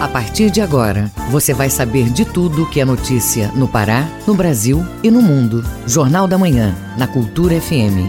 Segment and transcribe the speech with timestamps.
[0.00, 4.32] A partir de agora, você vai saber de tudo que é notícia no Pará, no
[4.32, 5.64] Brasil e no mundo.
[5.88, 8.06] Jornal da Manhã, na Cultura FM.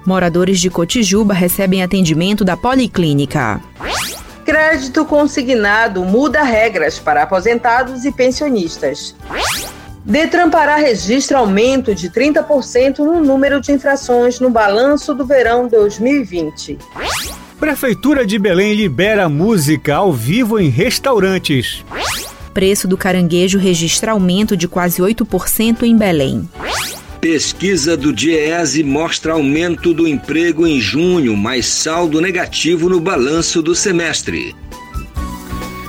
[0.06, 3.60] Moradores de Cotijuba recebem atendimento da Policlínica.
[4.46, 9.16] Crédito consignado muda regras para aposentados e pensionistas.
[10.06, 16.78] Detran Pará registra aumento de 30% no número de infrações no balanço do verão 2020.
[17.60, 21.84] Prefeitura de Belém libera música ao vivo em restaurantes.
[22.54, 26.48] Preço do caranguejo registra aumento de quase 8% em Belém.
[27.20, 33.74] Pesquisa do DIEESE mostra aumento do emprego em junho, mas saldo negativo no balanço do
[33.74, 34.56] semestre.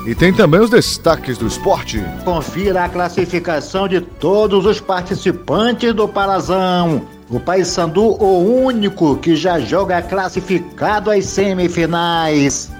[0.07, 2.01] E tem também os destaques do esporte.
[2.25, 7.03] Confira a classificação de todos os participantes do Parazão.
[7.29, 12.71] O Paysandu, o único que já joga classificado às semifinais.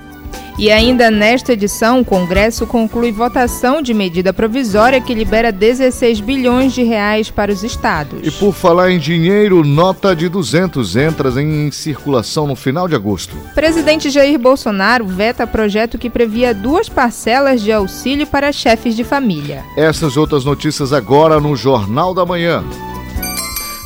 [0.59, 6.73] E ainda nesta edição, o Congresso conclui votação de medida provisória que libera 16 bilhões
[6.73, 8.27] de reais para os estados.
[8.27, 13.37] E por falar em dinheiro, nota de 200 entra em circulação no final de agosto.
[13.55, 19.63] Presidente Jair Bolsonaro veta projeto que previa duas parcelas de auxílio para chefes de família.
[19.77, 22.65] Essas outras notícias agora no Jornal da Manhã.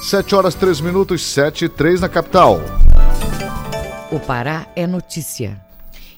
[0.02, 2.60] 7 horas 3 minutos, 7 e 3 na capital.
[4.12, 5.69] O Pará é notícia.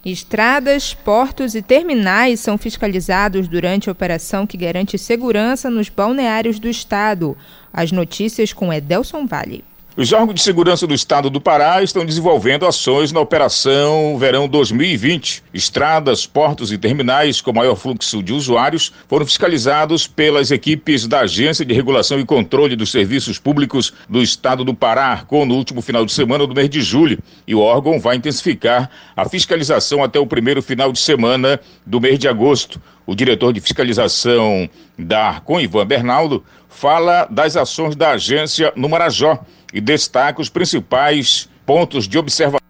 [0.05, 6.69] Estradas, portos e terminais são fiscalizados durante a operação que garante segurança nos balneários do
[6.69, 7.37] estado.
[7.73, 9.65] As notícias com Edelson Vale.
[9.95, 15.43] Os órgãos de segurança do estado do Pará estão desenvolvendo ações na Operação Verão 2020.
[15.53, 21.63] Estradas, portos e terminais com maior fluxo de usuários foram fiscalizados pelas equipes da Agência
[21.63, 26.07] de Regulação e Controle dos Serviços Públicos do estado do Pará, com no último final
[26.07, 27.19] de semana do mês de julho.
[27.47, 32.19] E o órgão vai intensificar a fiscalização até o primeiro final de semana do mês
[32.19, 32.81] de agosto.
[33.05, 36.43] O diretor de fiscalização da Arcon, Ivan Bernaldo,
[36.73, 39.39] fala das ações da agência no Marajó
[39.73, 42.61] e destaca os principais pontos de observação.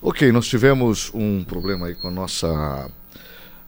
[0.00, 2.90] Ok, nós tivemos um problema aí com a nossa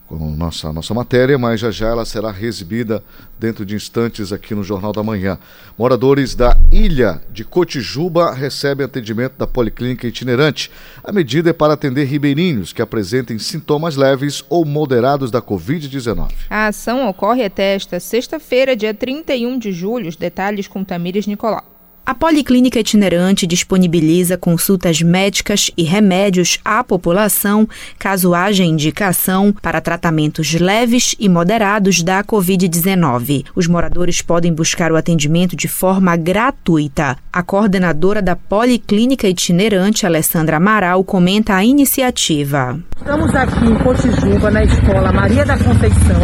[0.07, 3.03] com nossa, nossa matéria, mas já já ela será exibida
[3.37, 5.37] dentro de instantes aqui no Jornal da Manhã.
[5.77, 10.71] Moradores da ilha de Cotijuba recebem atendimento da Policlínica Itinerante.
[11.03, 16.31] A medida é para atender ribeirinhos que apresentem sintomas leves ou moderados da Covid-19.
[16.49, 20.07] A ação ocorre até esta sexta-feira, dia 31 de julho.
[20.07, 21.76] Os detalhes com Tamires Nicolau.
[22.07, 27.67] A Policlínica Itinerante disponibiliza consultas médicas e remédios à população
[27.99, 33.43] caso haja indicação para tratamentos leves e moderados da Covid-19.
[33.53, 37.17] Os moradores podem buscar o atendimento de forma gratuita.
[37.31, 42.79] A coordenadora da Policlínica Itinerante, Alessandra Amaral, comenta a iniciativa.
[42.95, 46.21] Estamos aqui em Cotijuba, na Escola Maria da Conceição,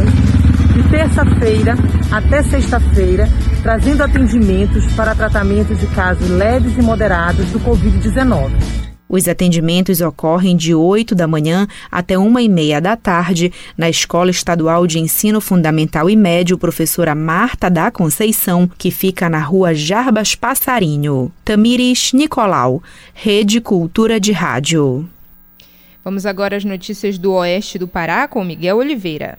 [0.73, 1.75] de terça-feira
[2.11, 3.27] até sexta-feira,
[3.61, 8.51] trazendo atendimentos para tratamento de casos leves e moderados do Covid-19.
[9.07, 14.31] Os atendimentos ocorrem de 8 da manhã até uma e meia da tarde na Escola
[14.31, 20.33] Estadual de Ensino Fundamental e Médio Professora Marta da Conceição, que fica na rua Jarbas
[20.33, 21.31] Passarinho.
[21.45, 22.81] Tamires Nicolau,
[23.13, 25.07] Rede Cultura de Rádio.
[26.03, 29.37] Vamos agora às notícias do Oeste do Pará com Miguel Oliveira.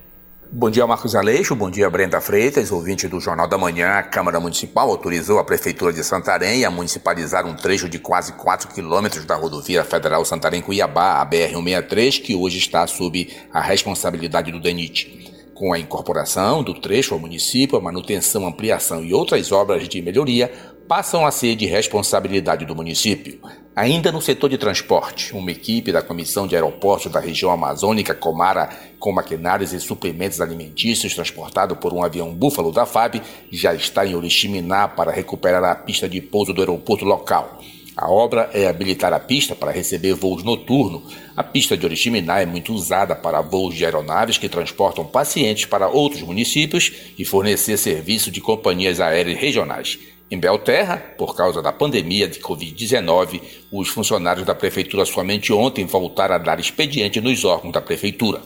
[0.56, 1.56] Bom dia, Marcos Aleixo.
[1.56, 3.94] Bom dia, Brenda Freitas, ouvinte do Jornal da Manhã.
[3.94, 8.68] A Câmara Municipal autorizou a Prefeitura de Santarém a municipalizar um trecho de quase 4
[8.68, 15.50] quilômetros da rodovia federal Santarém-Cuiabá, a BR-163, que hoje está sob a responsabilidade do DENIT.
[15.54, 20.52] Com a incorporação do trecho ao município, a manutenção, ampliação e outras obras de melhoria
[20.88, 23.40] passam a ser de responsabilidade do município.
[23.74, 28.68] Ainda no setor de transporte, uma equipe da Comissão de Aeroportos da região amazônica, Comara,
[29.00, 33.20] com maquinários e suprimentos alimentícios transportado por um avião Búfalo da FAB,
[33.50, 37.58] já está em Oriximiná para recuperar a pista de pouso do aeroporto local.
[37.96, 41.14] A obra é habilitar a pista para receber voos noturnos.
[41.36, 45.88] A pista de Oriximiná é muito usada para voos de aeronaves que transportam pacientes para
[45.88, 49.98] outros municípios e fornecer serviço de companhias aéreas regionais.
[50.34, 53.40] Em Belterra, por causa da pandemia de Covid-19,
[53.70, 58.42] os funcionários da prefeitura somente ontem voltaram a dar expediente nos órgãos da prefeitura.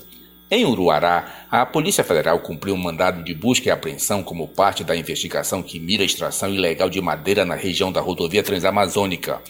[0.51, 4.95] Em Uruará, a Polícia Federal cumpriu um mandado de busca e apreensão como parte da
[4.95, 9.41] investigação que mira a extração ilegal de madeira na região da rodovia transamazônica.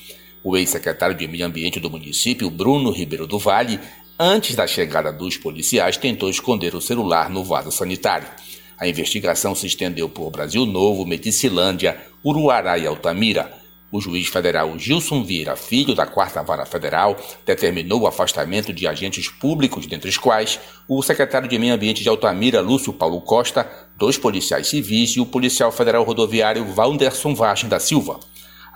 [0.44, 3.80] O ex-secretário de Meio Ambiente do município, Bruno Ribeiro do Vale,
[4.16, 8.28] antes da chegada dos policiais, tentou esconder o celular no vaso sanitário.
[8.78, 13.52] A investigação se estendeu por Brasil Novo, Medicilândia, Uruará e Altamira.
[13.90, 19.28] O juiz federal Gilson Vieira, filho da Quarta Vara Federal, determinou o afastamento de agentes
[19.28, 24.16] públicos, dentre os quais o secretário de Meio Ambiente de Altamira, Lúcio Paulo Costa, dois
[24.16, 28.20] policiais civis e o policial federal rodoviário Valderson Vaz da Silva.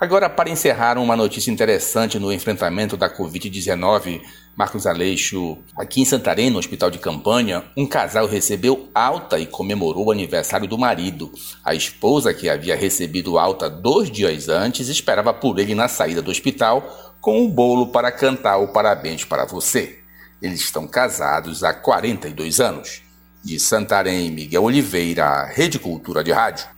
[0.03, 4.21] Agora, para encerrar, uma notícia interessante no enfrentamento da Covid-19,
[4.53, 10.07] Marcos Aleixo, aqui em Santarém, no hospital de campanha, um casal recebeu alta e comemorou
[10.07, 11.31] o aniversário do marido.
[11.63, 16.31] A esposa, que havia recebido alta dois dias antes, esperava por ele na saída do
[16.31, 19.99] hospital com um bolo para cantar o parabéns para você.
[20.41, 23.01] Eles estão casados há 42 anos.
[23.41, 26.72] De Santarém, Miguel Oliveira, Rede Cultura de Rádio.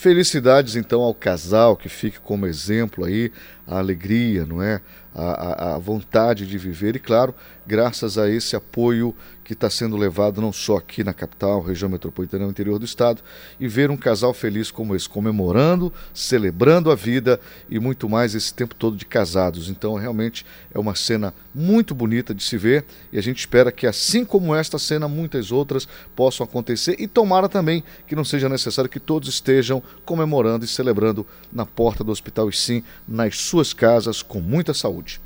[0.00, 3.30] Felicidades então ao casal que fique como exemplo aí
[3.66, 4.80] a alegria, não é?
[5.14, 7.34] A, a, a vontade de viver e claro,
[7.66, 9.14] graças a esse apoio
[9.50, 13.20] que está sendo levado não só aqui na capital, região metropolitana, no interior do estado,
[13.58, 18.54] e ver um casal feliz como esse, comemorando, celebrando a vida e muito mais esse
[18.54, 19.68] tempo todo de casados.
[19.68, 23.88] Então, realmente é uma cena muito bonita de se ver e a gente espera que,
[23.88, 28.88] assim como esta cena, muitas outras possam acontecer e tomara também que não seja necessário
[28.88, 34.22] que todos estejam comemorando e celebrando na porta do hospital e sim nas suas casas
[34.22, 35.20] com muita saúde.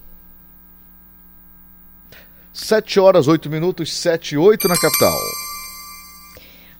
[2.54, 5.18] 7 horas 8 minutos, 7 e 8 na capital.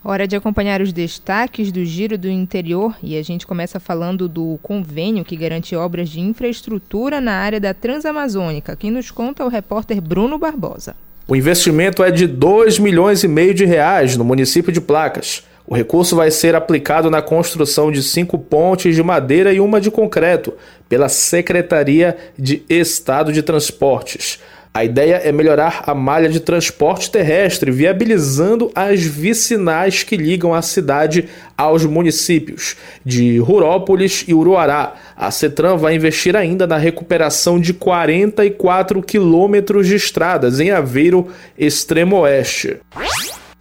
[0.05, 4.57] Hora de acompanhar os destaques do Giro do Interior e a gente começa falando do
[4.63, 8.77] convênio que garante obras de infraestrutura na área da Transamazônica.
[8.77, 10.95] Quem nos conta é o repórter Bruno Barbosa.
[11.27, 15.43] O investimento é de 2 milhões e meio de reais no município de Placas.
[15.67, 19.91] O recurso vai ser aplicado na construção de cinco pontes de madeira e uma de
[19.91, 20.53] concreto
[20.89, 24.39] pela Secretaria de Estado de Transportes.
[24.77, 30.63] A ideia é melhorar a malha de transporte terrestre, viabilizando as vicinais que ligam a
[30.63, 32.75] cidade aos municípios
[33.05, 34.95] de Rurópolis e Uruará.
[35.17, 42.17] A Cetran vai investir ainda na recuperação de 44 quilômetros de estradas em Aveiro, extremo
[42.17, 42.79] oeste.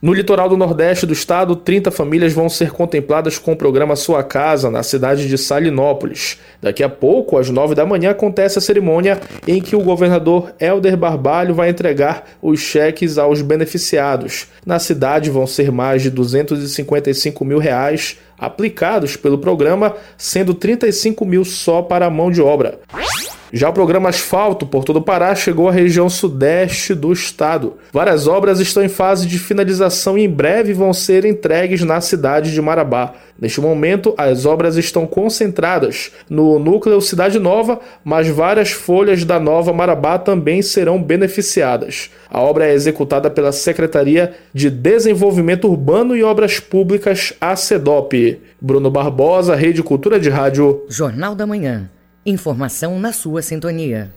[0.04, 4.22] No litoral do Nordeste do estado, 30 famílias vão ser contempladas com o programa Sua
[4.22, 6.42] Casa, na cidade de Salinópolis.
[6.62, 10.98] Daqui a pouco, às 9 da manhã, acontece a cerimônia em que o governador Helder
[10.98, 14.48] Barbalho vai entregar os cheques aos beneficiados.
[14.66, 21.46] Na cidade vão ser mais de 255 mil reais aplicados pelo programa, sendo 35 mil
[21.46, 22.78] só para a mão de obra.
[23.56, 27.76] Já o programa Asfalto por todo o Pará chegou à região sudeste do estado.
[27.92, 32.52] Várias obras estão em fase de finalização e em breve vão ser entregues na cidade
[32.52, 33.14] de Marabá.
[33.40, 39.72] Neste momento, as obras estão concentradas no núcleo Cidade Nova, mas várias folhas da Nova
[39.72, 42.10] Marabá também serão beneficiadas.
[42.32, 48.42] A obra é executada pela Secretaria de Desenvolvimento Urbano e Obras Públicas, a CEDOP.
[48.60, 50.84] Bruno Barbosa, Rede Cultura de Rádio.
[50.90, 51.92] Jornal da Manhã.
[52.26, 54.10] Informação na sua sintonia.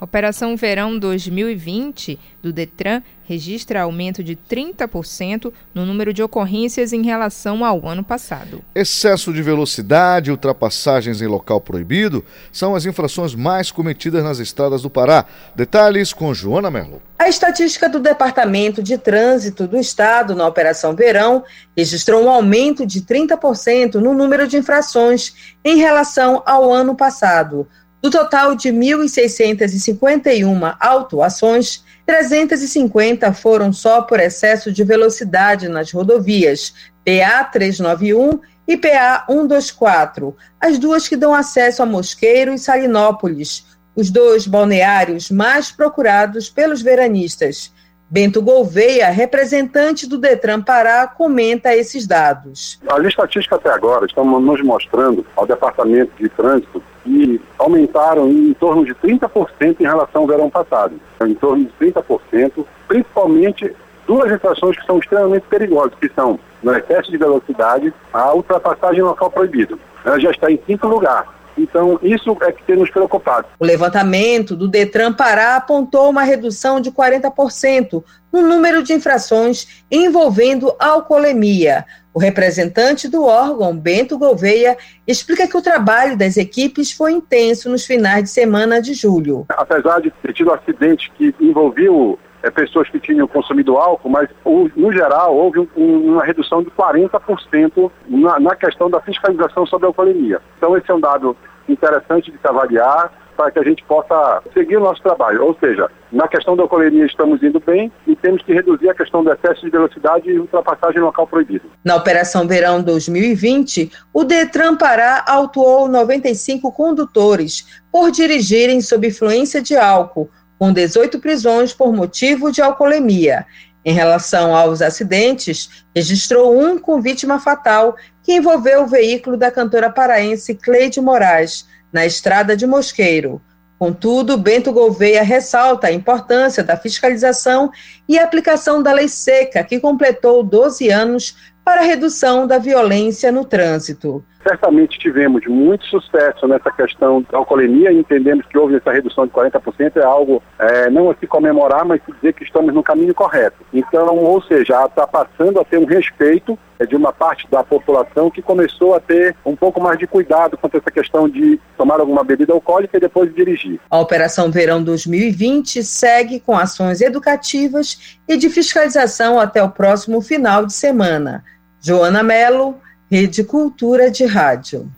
[0.00, 7.64] Operação Verão 2020 do Detran registra aumento de 30% no número de ocorrências em relação
[7.64, 8.62] ao ano passado.
[8.74, 14.82] Excesso de velocidade e ultrapassagens em local proibido são as infrações mais cometidas nas estradas
[14.82, 15.24] do Pará.
[15.54, 17.02] Detalhes com Joana Merlo.
[17.18, 21.42] A estatística do Departamento de Trânsito do Estado na Operação Verão
[21.76, 27.66] registrou um aumento de 30% no número de infrações em relação ao ano passado.
[28.06, 36.72] Do total de 1.651 autuações, 350 foram só por excesso de velocidade nas rodovias
[37.04, 44.08] PA 391 e PA 124, as duas que dão acesso a Mosqueiro e Salinópolis, os
[44.08, 47.72] dois balneários mais procurados pelos veranistas.
[48.08, 52.78] Bento Gouveia, representante do Detran Pará, comenta esses dados.
[52.88, 58.84] A estatística até agora estamos nos mostrando ao Departamento de Trânsito que aumentaram em torno
[58.84, 60.94] de 30% em relação ao verão passado.
[61.24, 63.72] Em torno de 30%, principalmente
[64.06, 69.30] duas infrações que são extremamente perigosas, que são no excesso de velocidade, a ultrapassagem local
[69.30, 69.78] proibido.
[70.04, 71.34] Ela já está em quinto lugar.
[71.56, 73.46] Então, isso é que tem nos preocupado.
[73.58, 80.74] O levantamento do Detran Pará apontou uma redução de 40% no número de infrações envolvendo
[80.78, 81.86] alcoolemia.
[82.16, 87.84] O representante do órgão, Bento Gouveia, explica que o trabalho das equipes foi intenso nos
[87.84, 89.44] finais de semana de julho.
[89.50, 94.30] Apesar de ter tido um acidente que envolveu é, pessoas que tinham consumido álcool, mas
[94.74, 99.88] no geral houve um, uma redução de 40% na, na questão da fiscalização sobre a
[99.88, 100.40] alcoolemia.
[100.56, 101.36] Então esse é um dado
[101.68, 105.44] interessante de se avaliar para que a gente possa seguir o nosso trabalho.
[105.44, 109.22] Ou seja, na questão da alcoolemia estamos indo bem e temos que reduzir a questão
[109.22, 111.70] do excesso de velocidade e ultrapassagem local proibido.
[111.84, 119.76] Na Operação Verão 2020, o Detran Pará autuou 95 condutores por dirigirem sob influência de
[119.76, 123.44] álcool, com 18 prisões por motivo de alcoolemia.
[123.84, 129.88] Em relação aos acidentes, registrou um com vítima fatal, que envolveu o veículo da cantora
[129.88, 133.40] paraense Cleide Moraes, na estrada de Mosqueiro.
[133.78, 137.70] Contudo, Bento Gouveia ressalta a importância da fiscalização
[138.08, 143.44] e aplicação da lei seca, que completou 12 anos para a redução da violência no
[143.44, 144.24] trânsito.
[144.46, 149.32] Certamente tivemos muito sucesso nessa questão da alcoolemia e entendemos que houve essa redução de
[149.32, 153.12] 40%, é algo é, não a se comemorar, mas se dizer que estamos no caminho
[153.12, 153.56] correto.
[153.74, 158.30] Então, ou seja, está passando a ter um respeito é, de uma parte da população
[158.30, 161.98] que começou a ter um pouco mais de cuidado quanto a essa questão de tomar
[161.98, 163.80] alguma bebida alcoólica e depois dirigir.
[163.90, 170.64] A Operação Verão 2020 segue com ações educativas e de fiscalização até o próximo final
[170.64, 171.42] de semana.
[171.80, 174.90] Joana Melo, Rede Cultura de Rádio.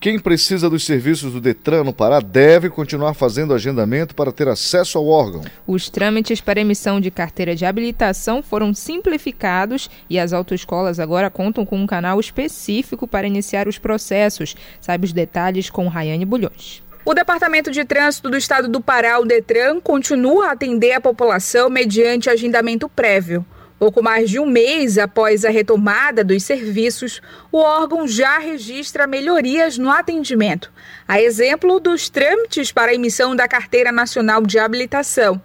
[0.00, 4.98] Quem precisa dos serviços do Detran no Pará deve continuar fazendo agendamento para ter acesso
[4.98, 5.42] ao órgão.
[5.64, 11.64] Os trâmites para emissão de carteira de habilitação foram simplificados e as autoescolas agora contam
[11.64, 14.56] com um canal específico para iniciar os processos.
[14.80, 16.82] Sabe os detalhes com Rayane Bulhões.
[17.04, 21.70] O Departamento de Trânsito do Estado do Pará, o Detran, continua a atender a população
[21.70, 23.46] mediante agendamento prévio.
[23.78, 29.78] Pouco mais de um mês após a retomada dos serviços, o órgão já registra melhorias
[29.78, 30.72] no atendimento,
[31.06, 35.40] a exemplo dos trâmites para a emissão da Carteira Nacional de Habilitação.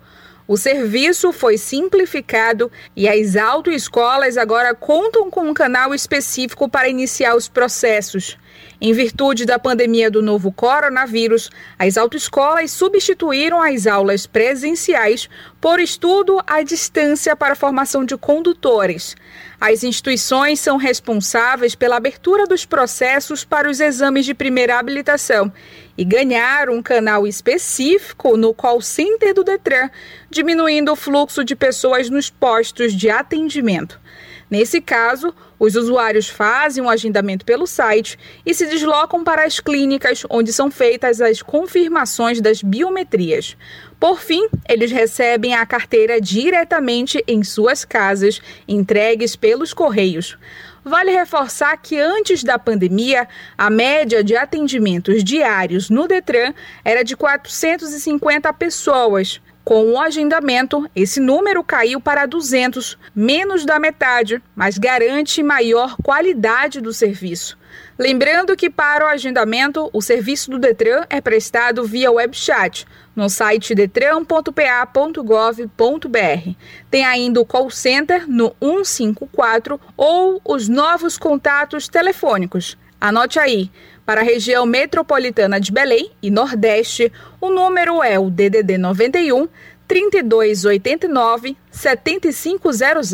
[0.47, 7.35] O serviço foi simplificado e as autoescolas agora contam com um canal específico para iniciar
[7.35, 8.37] os processos.
[8.85, 11.49] Em virtude da pandemia do novo coronavírus,
[11.79, 15.29] as autoescolas substituíram as aulas presenciais
[15.61, 19.15] por estudo à distância para a formação de condutores.
[19.57, 25.49] As instituições são responsáveis pela abertura dos processos para os exames de primeira habilitação
[25.97, 29.89] e ganharam um canal específico no call center do Detran,
[30.29, 34.02] diminuindo o fluxo de pessoas nos postos de atendimento.
[34.49, 40.23] Nesse caso, os usuários fazem um agendamento pelo site e se deslocam para as clínicas
[40.29, 43.57] onde são feitas as confirmações das biometrias.
[43.99, 50.37] Por fim, eles recebem a carteira diretamente em suas casas, entregues pelos correios.
[50.83, 53.25] Vale reforçar que antes da pandemia,
[53.57, 59.41] a média de atendimentos diários no Detran era de 450 pessoas.
[59.63, 66.81] Com o agendamento, esse número caiu para 200, menos da metade, mas garante maior qualidade
[66.81, 67.57] do serviço.
[67.97, 73.73] Lembrando que para o agendamento, o serviço do Detran é prestado via webchat no site
[73.73, 76.49] detran.pa.gov.br.
[76.91, 82.77] Tem ainda o call center no 154 ou os novos contatos telefônicos.
[82.99, 83.71] Anote aí
[84.05, 89.47] para a região metropolitana de Belém e Nordeste, o número é o DDD 91
[89.87, 93.11] 3289 7500.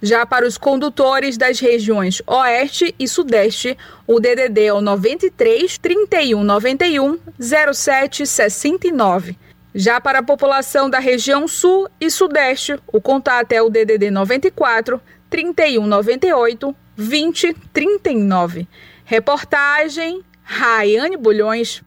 [0.00, 7.18] Já para os condutores das regiões Oeste e Sudeste, o DDD é o 93 3191
[7.40, 9.36] 0769.
[9.74, 15.00] Já para a população da região Sul e Sudeste, o contato é o DDD 94
[15.28, 18.66] 3198 2039.
[19.08, 21.80] Reportagem Raiane Bulhões.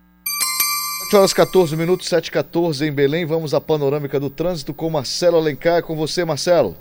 [1.09, 3.25] 7 horas 14 minutos, 7 14 em Belém.
[3.25, 5.79] Vamos à panorâmica do trânsito com Marcelo Alencar.
[5.79, 6.77] É com você, Marcelo.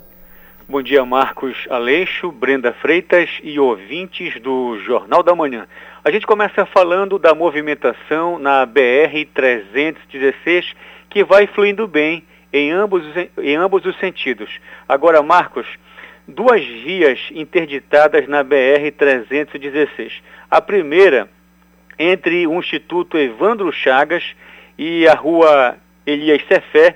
[0.65, 5.67] Bom dia, Marcos Aleixo, Brenda Freitas e ouvintes do Jornal da Manhã.
[6.05, 10.73] A gente começa falando da movimentação na BR-316,
[11.09, 13.03] que vai fluindo bem em ambos,
[13.37, 14.49] em ambos os sentidos.
[14.87, 15.67] Agora, Marcos,
[16.29, 20.13] duas vias interditadas na BR-316.
[20.49, 21.29] A primeira,
[21.97, 24.23] entre o Instituto Evandro Chagas
[24.77, 26.95] e a rua Elias Cefé.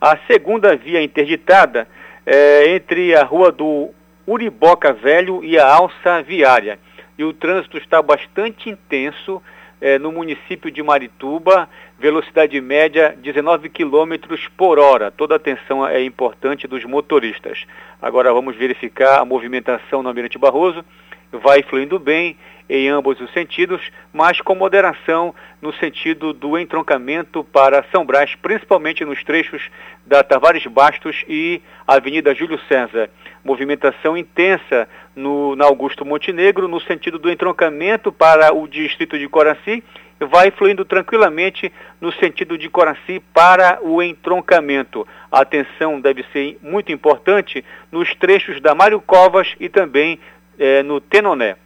[0.00, 1.88] A segunda via interditada
[2.24, 3.90] é entre a rua do
[4.26, 6.78] Uriboca Velho e a Alça Viária.
[7.18, 9.42] E o trânsito está bastante intenso
[9.80, 11.68] é, no município de Marituba,
[11.98, 14.14] velocidade média 19 km
[14.56, 15.10] por hora.
[15.10, 17.66] Toda atenção é importante dos motoristas.
[18.00, 20.84] Agora vamos verificar a movimentação no Almirante Barroso.
[21.30, 22.36] Vai fluindo bem
[22.68, 23.80] em ambos os sentidos,
[24.12, 29.62] mas com moderação no sentido do entroncamento para São Brás, principalmente nos trechos
[30.04, 33.08] da Tavares Bastos e Avenida Júlio César.
[33.42, 39.82] Movimentação intensa no, na Augusto Montenegro, no sentido do entroncamento para o distrito de Coraci,
[40.20, 45.06] vai fluindo tranquilamente no sentido de Coraci para o entroncamento.
[45.30, 50.18] A atenção deve ser muito importante nos trechos da Mário Covas e também
[50.58, 51.56] eh, no Tenoné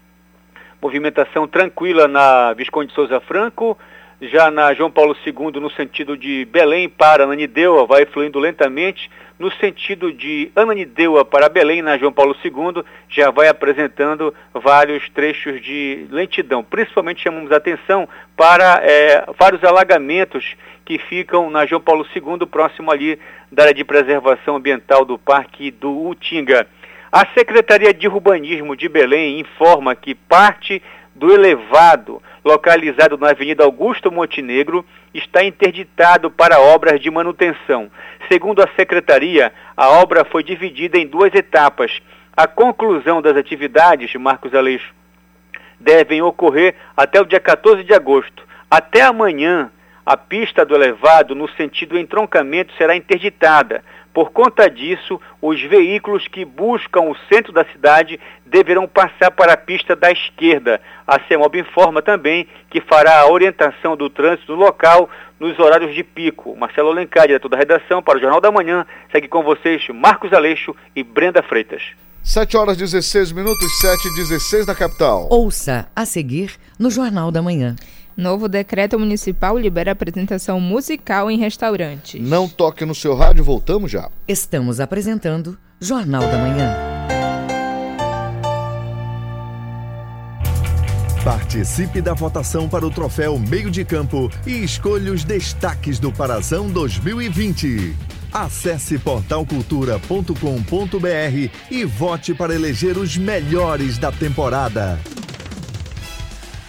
[0.83, 3.79] movimentação tranquila na Visconde Souza Franco,
[4.21, 9.09] já na João Paulo II no sentido de Belém para Ananindeua, vai fluindo lentamente,
[9.39, 15.61] no sentido de Ananindeua para Belém, na João Paulo II, já vai apresentando vários trechos
[15.61, 16.63] de lentidão.
[16.63, 23.19] Principalmente chamamos atenção para é, vários alagamentos que ficam na João Paulo II, próximo ali
[23.51, 26.67] da área de preservação ambiental do Parque do Utinga.
[27.15, 30.83] A Secretaria de Urbanismo de Belém informa que parte
[31.15, 37.91] do elevado localizado na Avenida Augusto Montenegro está interditado para obras de manutenção.
[38.31, 42.01] Segundo a secretaria, a obra foi dividida em duas etapas.
[42.35, 44.95] A conclusão das atividades, Marcos Aleixo,
[45.79, 48.43] devem ocorrer até o dia 14 de agosto.
[48.71, 49.71] Até amanhã,
[50.07, 53.85] a pista do elevado no sentido entroncamento será interditada.
[54.13, 59.57] Por conta disso, os veículos que buscam o centro da cidade deverão passar para a
[59.57, 60.81] pista da esquerda.
[61.07, 65.09] A CEMOB informa também que fará a orientação do trânsito no local
[65.41, 66.55] nos horários de pico.
[66.55, 70.77] Marcelo Alencar, diretor da redação para o Jornal da Manhã, segue com vocês Marcos Aleixo
[70.95, 71.83] e Brenda Freitas.
[72.23, 75.27] 7 horas 16 minutos, 7 e 16 na capital.
[75.29, 77.75] Ouça a seguir no Jornal da Manhã.
[78.17, 82.21] Novo decreto municipal libera apresentação musical em restaurantes.
[82.21, 84.11] Não toque no seu rádio, voltamos já.
[84.29, 86.93] Estamos apresentando Jornal da Manhã.
[91.25, 96.69] Participe da votação para o troféu Meio de Campo e escolha os destaques do Parazão
[96.69, 97.95] 2020.
[98.33, 104.99] Acesse portalcultura.com.br e vote para eleger os melhores da temporada.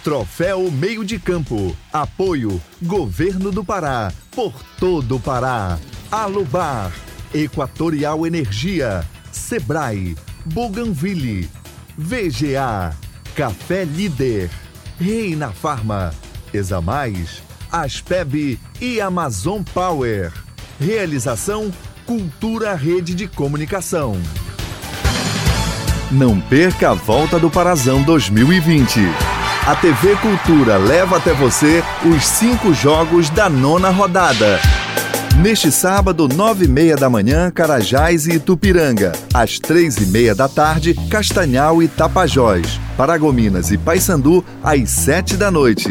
[0.04, 1.74] Troféu Meio de Campo.
[1.90, 4.12] Apoio Governo do Pará.
[4.30, 5.78] Por todo o Pará.
[6.12, 6.92] Alubar.
[7.32, 9.02] Equatorial Energia.
[9.32, 10.14] Sebrae.
[10.44, 11.48] Bougainville.
[11.96, 12.94] VGA.
[13.34, 14.50] Café Líder.
[15.00, 16.12] Reina Farma.
[16.52, 17.42] Examais.
[17.72, 20.30] Aspeb e Amazon Power.
[20.78, 21.72] Realização
[22.04, 24.20] Cultura Rede de Comunicação.
[26.10, 29.00] Não perca a volta do Parazão 2020.
[29.66, 34.60] A TV Cultura leva até você os cinco jogos da nona rodada.
[35.38, 39.12] Neste sábado, nove e meia da manhã, Carajás e Itupiranga.
[39.32, 42.78] Às três e meia da tarde, Castanhal e Tapajós.
[42.94, 45.90] Paragominas e Paysandu, às sete da noite.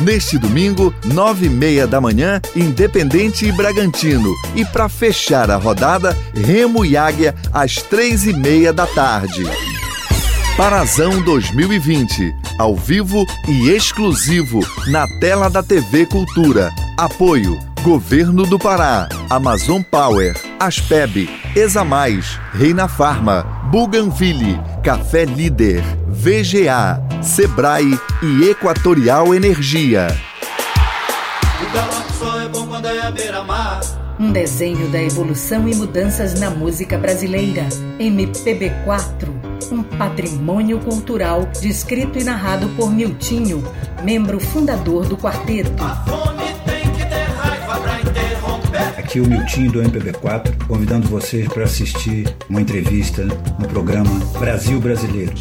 [0.00, 4.34] Neste domingo, nove e meia da manhã, Independente e Bragantino.
[4.56, 9.44] E para fechar a rodada, Remo e Águia, às três e meia da tarde.
[10.56, 16.70] Parazão 2020, ao vivo e exclusivo na tela da TV Cultura.
[16.96, 27.96] Apoio Governo do Pará, Amazon Power, Aspeb, Examais, Reina Farma, Buganville, Café Líder, VGA, Sebrae
[28.20, 30.08] e Equatorial Energia.
[34.18, 37.68] Um desenho da evolução e mudanças na música brasileira.
[37.98, 43.62] MPB4 um patrimônio cultural descrito e narrado por Miltinho,
[44.02, 45.82] membro fundador do quarteto.
[48.96, 53.24] Aqui o Miltinho do MPB4, convidando vocês para assistir uma entrevista
[53.58, 55.32] no programa Brasil Brasileiro.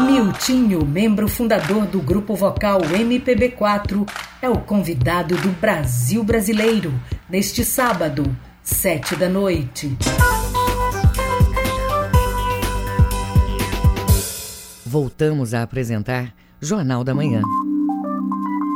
[0.00, 4.08] Miltinho, membro fundador do grupo vocal MPB4,
[4.42, 6.92] é o convidado do Brasil Brasileiro
[7.28, 9.96] neste sábado, sete da noite.
[14.84, 17.42] Voltamos a apresentar Jornal da Manhã.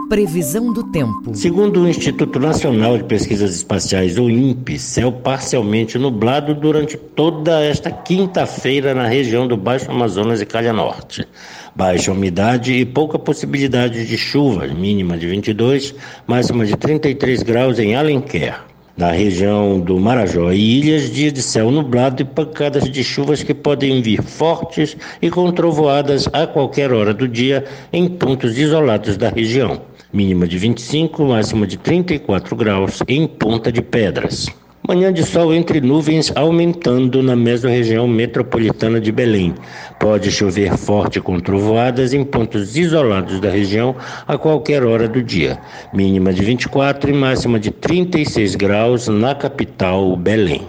[0.08, 1.34] Previsão do tempo.
[1.34, 7.90] Segundo o Instituto Nacional de Pesquisas Espaciais, o INPE, céu parcialmente nublado durante toda esta
[7.90, 11.28] quinta-feira na região do Baixo Amazonas e Calha Norte.
[11.76, 15.94] Baixa umidade e pouca possibilidade de chuva, mínima de 22,
[16.26, 18.64] máxima de 33 graus em Alenquer.
[18.96, 23.52] Na região do Marajó e ilhas, dia de céu nublado e pancadas de chuvas que
[23.52, 29.28] podem vir fortes e com trovoadas a qualquer hora do dia em pontos isolados da
[29.28, 29.82] região.
[30.12, 34.46] Mínima de 25, máxima de 34 graus em Ponta de Pedras.
[34.86, 39.54] Manhã de sol entre nuvens aumentando na mesorregião metropolitana de Belém.
[40.00, 43.94] Pode chover forte com trovoadas em pontos isolados da região
[44.26, 45.58] a qualquer hora do dia.
[45.92, 50.62] Mínima de 24 e máxima de 36 graus na capital, Belém.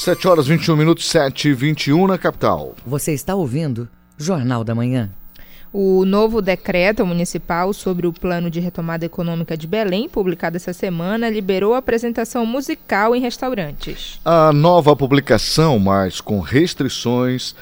[0.00, 2.74] 7 horas 21 minutos, 7 e 21 na capital.
[2.84, 5.10] Você está ouvindo Jornal da Manhã.
[5.76, 11.28] O novo decreto municipal sobre o plano de retomada econômica de Belém, publicado essa semana,
[11.28, 14.20] liberou a apresentação musical em restaurantes.
[14.24, 17.56] A nova publicação, mas com restrições,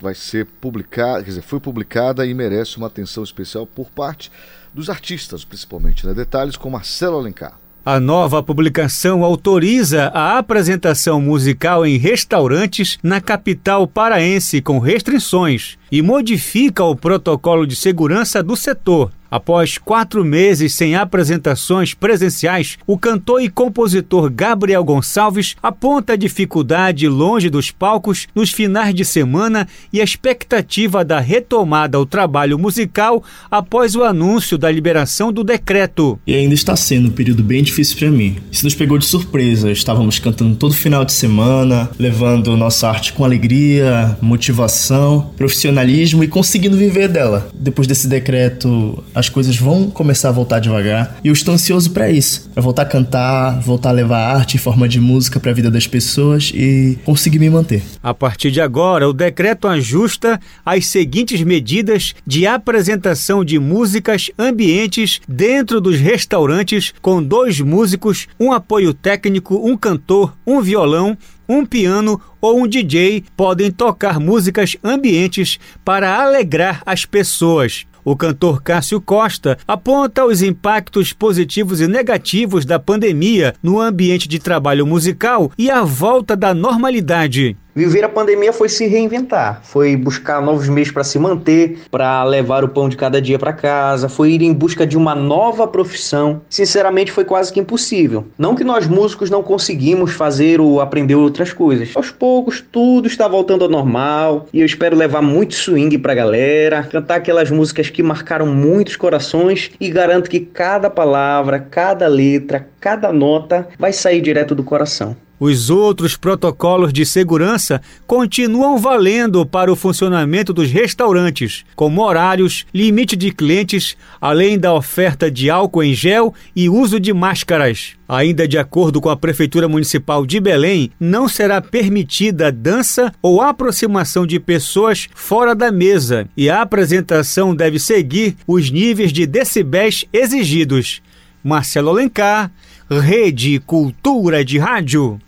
[0.00, 4.32] vai ser publicada, quer dizer, foi publicada e merece uma atenção especial por parte
[4.72, 6.06] dos artistas, principalmente.
[6.06, 6.14] Né?
[6.14, 7.58] Detalhes com Marcelo Alencar.
[7.84, 16.02] A nova publicação autoriza a apresentação musical em restaurantes na capital paraense com restrições e
[16.02, 19.10] modifica o protocolo de segurança do setor.
[19.30, 27.06] Após quatro meses sem apresentações presenciais, o cantor e compositor Gabriel Gonçalves aponta a dificuldade
[27.06, 33.22] longe dos palcos nos finais de semana e a expectativa da retomada ao trabalho musical
[33.48, 36.18] após o anúncio da liberação do decreto.
[36.26, 38.38] E ainda está sendo um período bem difícil para mim.
[38.50, 39.70] Isso nos pegou de surpresa.
[39.70, 46.76] Estávamos cantando todo final de semana, levando nossa arte com alegria, motivação, profissionalismo e conseguindo
[46.76, 47.48] viver dela.
[47.54, 52.10] Depois desse decreto, as coisas vão começar a voltar devagar e eu estou ansioso para
[52.10, 55.54] isso, para voltar a cantar, voltar a levar arte em forma de música para a
[55.54, 57.82] vida das pessoas e conseguir me manter.
[58.02, 65.20] A partir de agora, o decreto ajusta as seguintes medidas de apresentação de músicas ambientes
[65.28, 71.16] dentro dos restaurantes com dois músicos, um apoio técnico, um cantor, um violão,
[71.48, 77.86] um piano ou um DJ podem tocar músicas ambientes para alegrar as pessoas.
[78.10, 84.40] O cantor Cássio Costa aponta os impactos positivos e negativos da pandemia no ambiente de
[84.40, 87.56] trabalho musical e a volta da normalidade.
[87.74, 92.64] Viver a pandemia foi se reinventar, foi buscar novos meios para se manter, para levar
[92.64, 96.42] o pão de cada dia para casa, foi ir em busca de uma nova profissão.
[96.50, 98.26] Sinceramente, foi quase que impossível.
[98.36, 101.90] Não que nós músicos não conseguimos fazer ou aprender outras coisas.
[101.94, 106.82] Aos poucos, tudo está voltando ao normal e eu espero levar muito swing pra galera,
[106.82, 113.12] cantar aquelas músicas que marcaram muitos corações e garanto que cada palavra, cada letra, cada
[113.12, 115.16] nota vai sair direto do coração.
[115.40, 123.16] Os outros protocolos de segurança continuam valendo para o funcionamento dos restaurantes, como horários, limite
[123.16, 127.92] de clientes, além da oferta de álcool em gel e uso de máscaras.
[128.06, 134.26] Ainda de acordo com a Prefeitura Municipal de Belém, não será permitida dança ou aproximação
[134.26, 141.00] de pessoas fora da mesa e a apresentação deve seguir os níveis de decibéis exigidos.
[141.42, 142.52] Marcelo Alencar,
[142.90, 145.18] Rede Cultura de Rádio.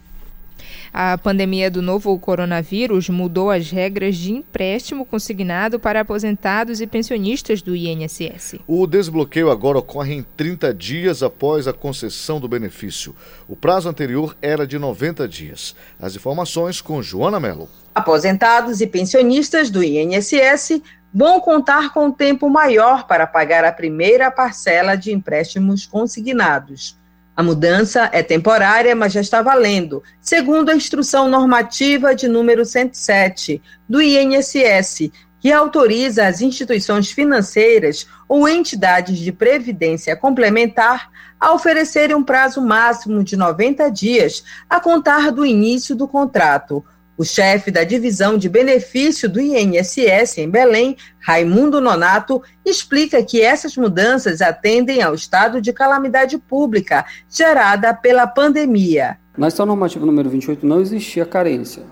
[0.95, 7.63] A pandemia do novo coronavírus mudou as regras de empréstimo consignado para aposentados e pensionistas
[7.63, 8.57] do INSS.
[8.67, 13.17] O desbloqueio agora ocorre em 30 dias após a concessão do benefício.
[13.49, 15.75] O prazo anterior era de 90 dias.
[15.99, 17.71] As informações com Joana Mello.
[17.95, 24.95] Aposentados e pensionistas do INSS vão contar com tempo maior para pagar a primeira parcela
[24.95, 27.01] de empréstimos consignados.
[27.35, 33.63] A mudança é temporária, mas já está valendo, segundo a instrução normativa de número 107
[33.89, 42.23] do INSS, que autoriza as instituições financeiras ou entidades de previdência complementar a oferecerem um
[42.23, 46.85] prazo máximo de 90 dias a contar do início do contrato
[47.23, 53.77] o chefe da divisão de benefício do INSS em Belém, Raimundo Nonato, explica que essas
[53.77, 59.19] mudanças atendem ao estado de calamidade pública gerada pela pandemia.
[59.39, 61.85] Na instrução normativa número 28 não existia carência.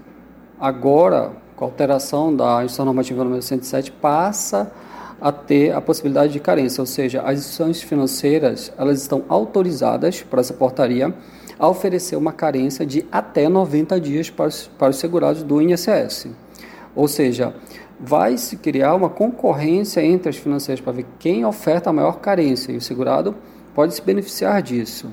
[0.58, 4.72] Agora, com a alteração da instrução normativa número 107, passa
[5.20, 10.40] a ter a possibilidade de carência, ou seja, as instituições financeiras elas estão autorizadas para
[10.40, 11.14] essa portaria
[11.60, 16.28] a oferecer uma carência de até 90 dias para os, para os segurados do INSS.
[16.96, 17.54] Ou seja,
[18.00, 22.72] vai se criar uma concorrência entre as financeiras para ver quem oferta a maior carência
[22.72, 23.34] e o segurado
[23.74, 25.10] pode se beneficiar disso.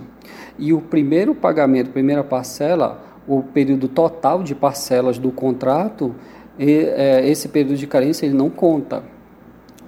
[0.57, 6.15] E o primeiro pagamento, primeira parcela, o período total de parcelas do contrato,
[6.57, 9.03] é, esse período de carência ele não conta.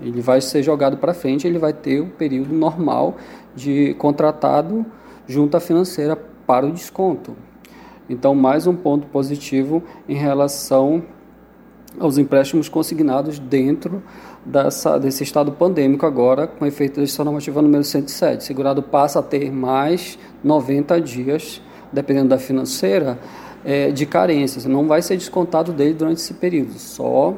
[0.01, 3.15] Ele vai ser jogado para frente, ele vai ter o período normal
[3.55, 4.85] de contratado
[5.25, 6.17] junto à financeira
[6.49, 7.35] para o desconto.
[8.09, 11.03] Então, mais um ponto positivo em relação
[11.99, 14.01] aos empréstimos consignados dentro
[14.43, 18.39] dessa, desse estado pandêmico agora, com efeito da decisão normativa número 107.
[18.39, 21.61] O segurado passa a ter mais 90 dias,
[21.93, 23.19] dependendo da financeira,
[23.63, 24.67] é, de carência.
[24.67, 27.35] Não vai ser descontado dele durante esse período, só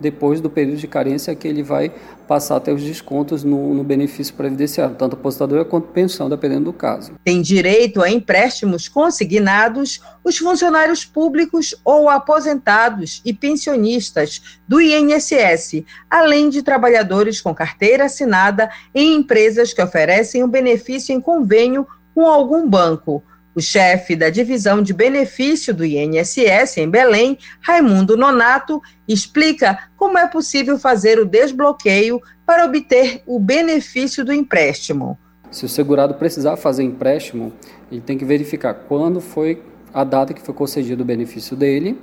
[0.00, 1.92] depois do período de carência que ele vai
[2.26, 6.72] passar a ter os descontos no, no, benefício previdenciário, tanto aposentador quanto pensão, dependendo do
[6.72, 7.12] caso.
[7.24, 16.48] Tem direito a empréstimos consignados os funcionários públicos ou aposentados e pensionistas do INSS, além
[16.48, 22.26] de trabalhadores com carteira assinada em empresas que oferecem o um benefício em convênio com
[22.26, 23.22] algum banco
[23.54, 30.26] o chefe da divisão de benefício do INSS em Belém, Raimundo Nonato, explica como é
[30.26, 35.18] possível fazer o desbloqueio para obter o benefício do empréstimo.
[35.50, 37.52] Se o segurado precisar fazer empréstimo,
[37.90, 39.62] ele tem que verificar quando foi
[39.92, 41.96] a data que foi concedido o benefício dele.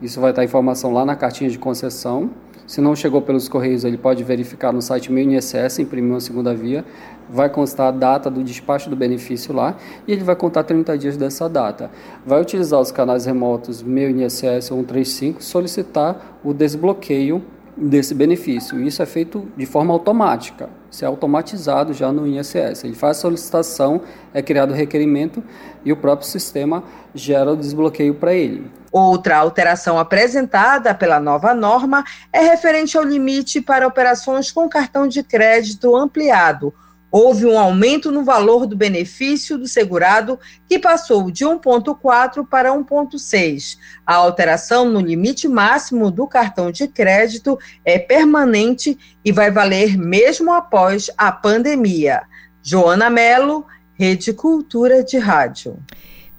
[0.00, 2.30] Isso vai estar informação lá na cartinha de concessão.
[2.66, 6.54] Se não chegou pelos correios, ele pode verificar no site Meu INSS, imprimir uma segunda
[6.54, 6.84] via
[7.28, 11.16] vai constar a data do despacho do benefício lá e ele vai contar 30 dias
[11.16, 11.90] dessa data.
[12.24, 17.42] Vai utilizar os canais remotos Meu INSS 135 solicitar o desbloqueio
[17.76, 18.80] desse benefício.
[18.80, 22.84] Isso é feito de forma automática, isso é automatizado já no INSS.
[22.84, 25.42] Ele faz a solicitação, é criado o requerimento
[25.84, 26.84] e o próprio sistema
[27.14, 28.70] gera o desbloqueio para ele.
[28.92, 35.22] Outra alteração apresentada pela nova norma é referente ao limite para operações com cartão de
[35.22, 36.72] crédito ampliado
[37.16, 40.36] Houve um aumento no valor do benefício do segurado,
[40.68, 43.78] que passou de 1,4 para 1,6.
[44.04, 50.52] A alteração no limite máximo do cartão de crédito é permanente e vai valer mesmo
[50.52, 52.22] após a pandemia.
[52.60, 53.64] Joana Melo,
[53.96, 55.78] Rede Cultura de Rádio.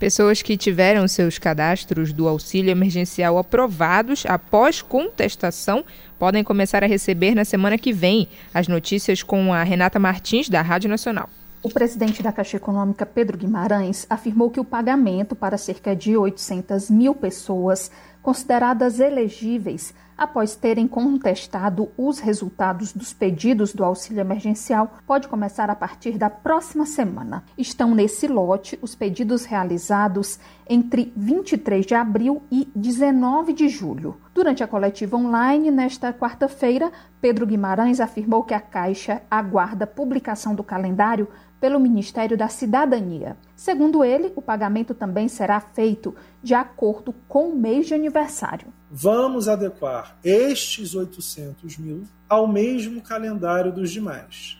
[0.05, 5.83] Pessoas que tiveram seus cadastros do auxílio emergencial aprovados após contestação
[6.19, 8.29] podem começar a receber na semana que vem.
[8.53, 11.27] As notícias com a Renata Martins, da Rádio Nacional.
[11.63, 16.91] O presidente da Caixa Econômica, Pedro Guimarães, afirmou que o pagamento para cerca de 800
[16.91, 17.89] mil pessoas
[18.21, 25.75] consideradas elegíveis após terem contestado os resultados dos pedidos do auxílio emergencial, pode começar a
[25.75, 27.43] partir da próxima semana.
[27.57, 34.17] Estão nesse lote os pedidos realizados entre 23 de abril e 19 de julho.
[34.33, 40.63] Durante a coletiva online, nesta quarta-feira, Pedro Guimarães afirmou que a Caixa aguarda publicação do
[40.63, 41.27] calendário
[41.59, 43.37] pelo Ministério da Cidadania.
[43.55, 48.67] Segundo ele, o pagamento também será feito de acordo com o mês de aniversário.
[48.89, 54.57] Vamos adequar estes 800 mil ao mesmo calendário dos demais.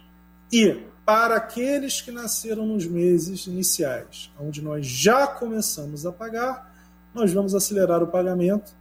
[0.52, 6.74] E, para aqueles que nasceram nos meses iniciais, onde nós já começamos a pagar,
[7.14, 8.74] nós vamos acelerar o pagamento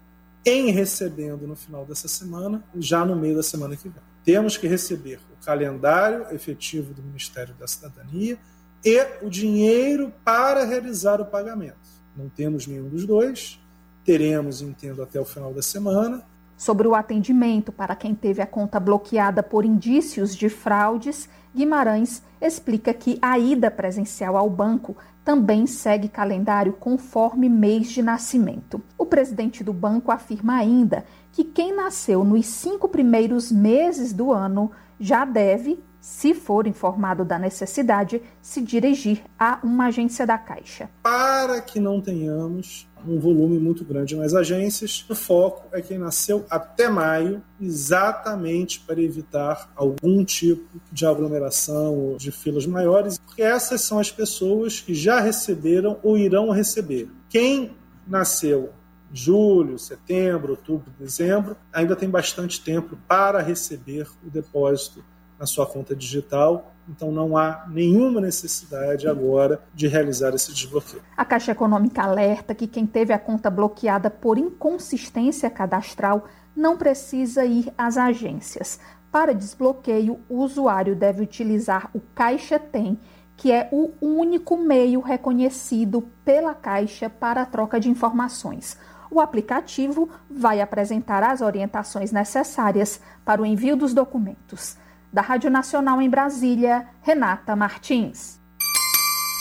[0.47, 4.03] em recebendo no final dessa semana, já no meio da semana que vem.
[4.25, 8.39] Temos que receber o calendário efetivo do Ministério da Cidadania
[8.85, 11.77] e o dinheiro para realizar o pagamento.
[12.17, 13.59] Não temos nenhum dos dois,
[14.05, 16.23] teremos, entendo, até o final da semana.
[16.57, 22.95] Sobre o atendimento para quem teve a conta bloqueada por indícios de fraudes, Guimarães explica
[22.95, 28.81] que a ida presencial ao banco também segue calendário conforme mês de nascimento.
[28.99, 34.71] O presidente do banco afirma ainda que quem nasceu nos cinco primeiros meses do ano
[35.01, 40.91] já deve, se for informado da necessidade, se dirigir a uma agência da Caixa.
[41.03, 45.05] Para que não tenhamos um volume muito grande nas agências.
[45.09, 52.17] O foco é quem nasceu até maio, exatamente para evitar algum tipo de aglomeração ou
[52.17, 57.09] de filas maiores, porque essas são as pessoas que já receberam ou irão receber.
[57.29, 58.71] Quem nasceu
[59.13, 65.05] julho, setembro, outubro, dezembro, ainda tem bastante tempo para receber o depósito
[65.39, 71.03] na sua conta digital então não há nenhuma necessidade agora de realizar esse desbloqueio.
[71.17, 77.45] A Caixa Econômica alerta que quem teve a conta bloqueada por inconsistência cadastral não precisa
[77.45, 78.79] ir às agências.
[79.11, 82.99] Para desbloqueio, o usuário deve utilizar o Caixa Tem,
[83.37, 88.77] que é o único meio reconhecido pela Caixa para a troca de informações.
[89.11, 94.77] O aplicativo vai apresentar as orientações necessárias para o envio dos documentos.
[95.15, 98.41] Da Rádio Nacional em Brasília, Renata Martins.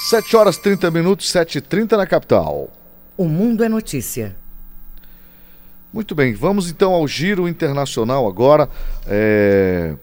[0.08, 2.70] 7 horas 30 minutos, 7h30 na capital.
[3.18, 4.36] O Mundo é Notícia.
[5.92, 8.70] Muito bem, vamos então ao giro internacional agora,
[9.08, 9.96] é...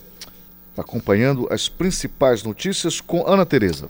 [0.77, 3.89] acompanhando as principais notícias com Ana Tereza.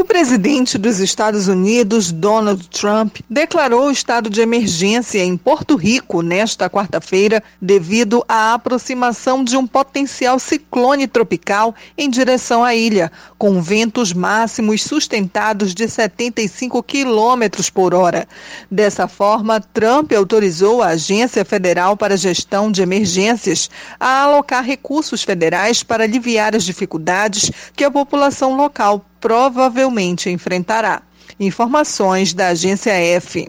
[0.00, 6.70] O presidente dos Estados Unidos, Donald Trump, declarou estado de emergência em Porto Rico nesta
[6.70, 14.14] quarta-feira devido à aproximação de um potencial ciclone tropical em direção à ilha, com ventos
[14.14, 18.26] máximos sustentados de 75 quilômetros por hora.
[18.70, 23.68] Dessa forma, Trump autorizou a Agência Federal para Gestão de Emergências
[24.00, 31.02] a alocar recursos federais para aliviar as dificuldades que a população local provavelmente enfrentará.
[31.38, 33.46] Informações da agência F.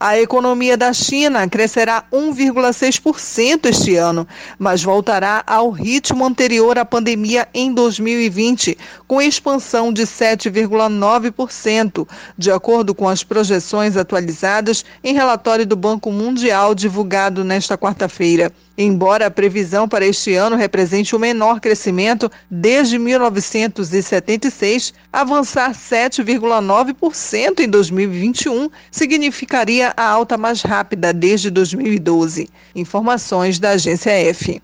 [0.00, 7.48] A economia da China crescerá 1,6% este ano, mas voltará ao ritmo anterior à pandemia
[7.52, 12.06] em 2020, com expansão de 7,9%,
[12.38, 18.52] de acordo com as projeções atualizadas em relatório do Banco Mundial divulgado nesta quarta-feira.
[18.80, 27.68] Embora a previsão para este ano represente o menor crescimento desde 1976, avançar 7,9% em
[27.68, 32.48] 2021 significaria a alta mais rápida desde 2012.
[32.72, 34.62] Informações da agência F.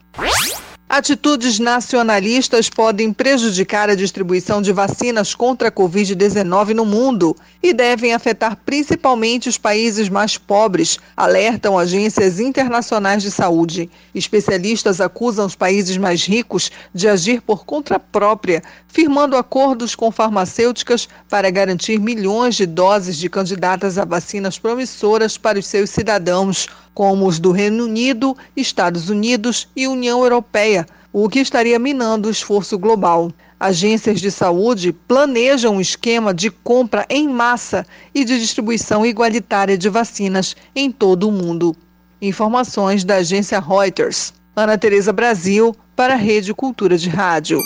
[0.96, 8.14] Atitudes nacionalistas podem prejudicar a distribuição de vacinas contra a Covid-19 no mundo e devem
[8.14, 13.90] afetar principalmente os países mais pobres, alertam agências internacionais de saúde.
[14.14, 21.09] Especialistas acusam os países mais ricos de agir por conta própria, firmando acordos com farmacêuticas
[21.28, 27.26] para garantir milhões de doses de candidatas a vacinas promissoras para os seus cidadãos como
[27.26, 32.78] os do Reino Unido, Estados Unidos e União Europeia, o que estaria minando o esforço
[32.78, 33.30] global.
[33.59, 39.88] Agências de saúde planejam um esquema de compra em massa e de distribuição igualitária de
[39.88, 41.76] vacinas em todo o mundo.
[42.20, 44.33] Informações da agência Reuters.
[44.57, 47.59] Ana Tereza Brasil, para a Rede Cultura de Rádio.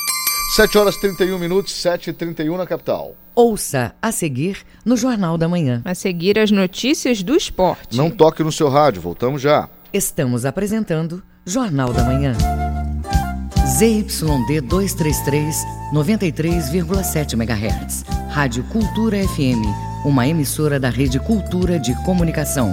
[0.49, 3.15] 7 horas 31 minutos, 7 e 31 na capital.
[3.35, 5.83] Ouça a seguir no Jornal da Manhã.
[5.85, 7.97] A seguir as notícias do esporte.
[7.97, 9.69] Não toque no seu rádio, voltamos já.
[9.93, 12.33] Estamos apresentando Jornal da Manhã.
[13.77, 15.57] ZYD 233,
[15.93, 18.05] 93,7 MHz.
[18.31, 19.63] Rádio Cultura FM,
[20.07, 22.73] uma emissora da Rede Cultura de Comunicação.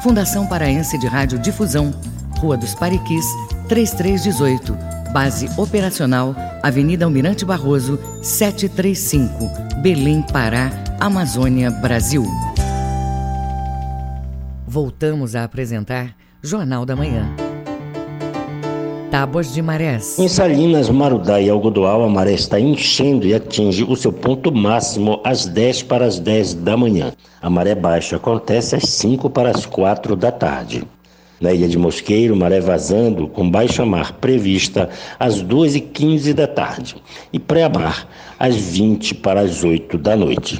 [0.00, 1.92] Fundação Paraense de Rádio Difusão,
[2.38, 3.26] Rua dos Pariquis,
[3.68, 4.78] 3318.
[5.16, 12.22] Base operacional, Avenida Almirante Barroso, 735, Belém, Pará, Amazônia, Brasil.
[14.68, 17.34] Voltamos a apresentar Jornal da Manhã.
[19.10, 20.18] Tábuas de marés.
[20.18, 25.22] Em Salinas, Marudá e Algodoal, a maré está enchendo e atinge o seu ponto máximo
[25.24, 27.10] às 10 para as 10 da manhã.
[27.40, 30.86] A maré baixa acontece às 5 para as 4 da tarde.
[31.40, 36.96] Na ilha de Mosqueiro, maré vazando com baixa mar prevista às 2h15 da tarde
[37.30, 40.58] e pré-mar às 20 para as 8 da noite.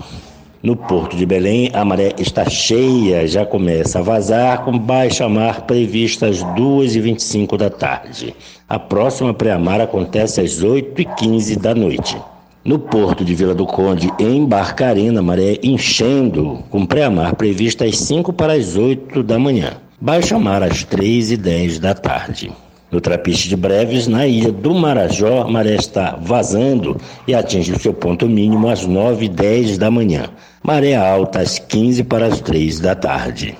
[0.63, 5.63] No porto de Belém, a maré está cheia, já começa a vazar com baixa mar
[5.63, 8.35] prevista às 2h25 da tarde.
[8.69, 12.19] A próxima pré-mar acontece às 8h15 da noite.
[12.65, 18.33] No porto de Vila do Conde, em Barcarena, maré enchendo, com pré-mar prevista às 5
[18.33, 19.86] para as 8 da manhã.
[19.99, 22.53] Baixa mar às 3 e 10 da tarde.
[22.91, 27.81] No Trapiche de Breves, na ilha do Marajó, a maré está vazando e atinge o
[27.81, 30.29] seu ponto mínimo às 9 e 10 da manhã.
[30.63, 33.57] Maré alta às 15 para as 3 da tarde.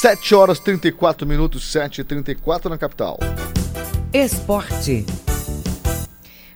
[0.00, 3.18] 7 horas 34 minutos, 7 e 34 na capital.
[4.14, 5.04] Esporte.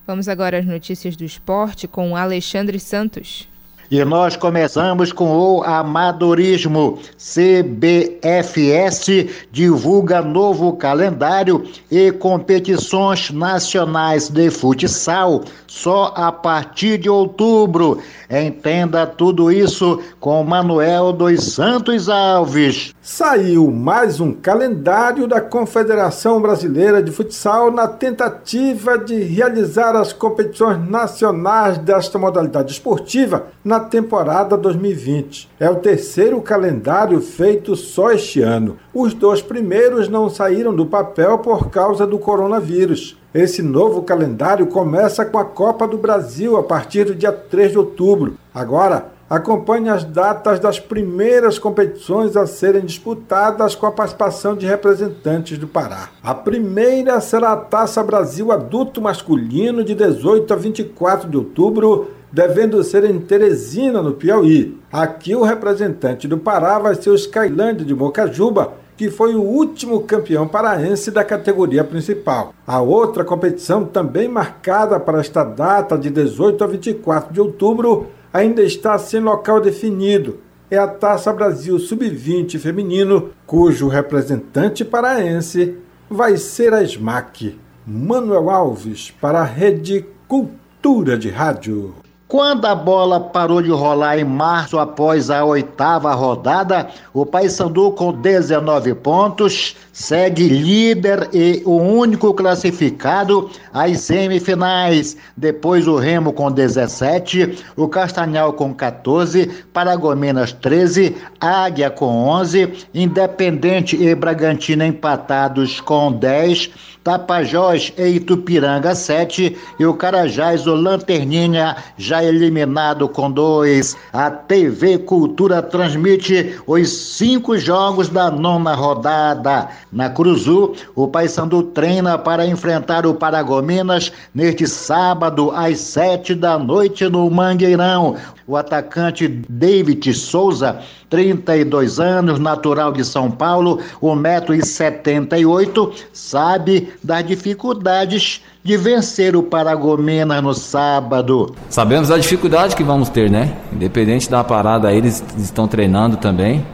[0.06, 3.46] Vamos agora às notícias do esporte com Alexandre Santos.
[3.90, 7.00] E nós começamos com o amadorismo.
[7.18, 9.08] CBFS
[9.50, 17.98] divulga novo calendário e competições nacionais de futsal só a partir de outubro.
[18.30, 22.94] Entenda tudo isso com Manuel dos Santos Alves.
[23.02, 30.78] Saiu mais um calendário da Confederação Brasileira de Futsal na tentativa de realizar as competições
[30.88, 35.48] nacionais desta modalidade esportiva na temporada 2020.
[35.58, 38.76] É o terceiro calendário feito só este ano.
[38.94, 43.18] Os dois primeiros não saíram do papel por causa do coronavírus.
[43.32, 47.78] Esse novo calendário começa com a Copa do Brasil a partir do dia 3 de
[47.78, 48.34] outubro.
[48.52, 55.56] Agora, acompanhe as datas das primeiras competições a serem disputadas com a participação de representantes
[55.56, 56.08] do Pará.
[56.20, 62.82] A primeira será a Taça Brasil Adulto Masculino de 18 a 24 de outubro, devendo
[62.84, 64.78] ser em Teresina, no Piauí.
[64.92, 70.00] Aqui o representante do Pará vai ser o Skylândia de Mocajuba, que foi o último
[70.02, 72.54] campeão paraense da categoria principal.
[72.66, 78.62] A outra competição, também marcada para esta data de 18 a 24 de outubro, ainda
[78.62, 80.40] está sem local definido.
[80.70, 85.76] É a Taça Brasil Sub-20 feminino, cujo representante paraense
[86.08, 87.58] vai ser a SMAC.
[87.86, 91.94] Manuel Alves, para a Rede Cultura de Rádio.
[92.30, 98.12] Quando a bola parou de rolar em março após a oitava rodada, o Paysandu com
[98.12, 105.16] 19 pontos segue líder e o único classificado às semifinais.
[105.36, 114.00] Depois o Remo com 17, o Castanhal com 14, Paragominas 13, Águia com 11, Independente
[114.00, 116.70] e Bragantino empatados com 10,
[117.02, 123.96] Tapajós e Itupiranga 7 e o Carajás, o Lanterninha, já eliminado com dois.
[124.12, 129.68] A TV Cultura transmite os cinco jogos da nona rodada.
[129.92, 137.08] Na Cruzu, o Paysandu treina para enfrentar o Paragominas neste sábado às sete da noite
[137.08, 138.16] no Mangueirão.
[138.50, 148.76] O atacante David Souza, 32 anos, natural de São Paulo, 1,78m, sabe das dificuldades de
[148.76, 151.54] vencer o Paragominas no sábado.
[151.68, 153.56] Sabemos da dificuldade que vamos ter, né?
[153.72, 156.66] Independente da parada, eles estão treinando também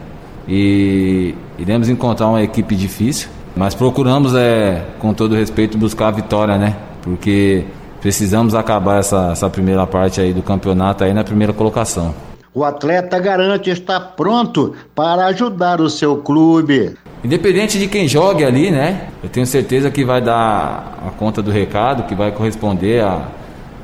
[0.49, 6.57] e iremos encontrar uma equipe difícil, mas procuramos, é, com todo respeito, buscar a vitória,
[6.57, 6.74] né?
[7.03, 7.66] Porque
[8.07, 12.14] precisamos acabar essa, essa primeira parte aí do campeonato aí na primeira colocação.
[12.54, 16.94] O atleta garante estar pronto para ajudar o seu clube.
[17.24, 19.09] Independente de quem jogue ali, né?
[19.24, 23.26] Eu tenho certeza que vai dar a conta do recado, que vai corresponder à,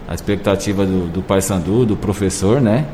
[0.07, 2.85] à expectativa do, do Paysandu, do professor, né?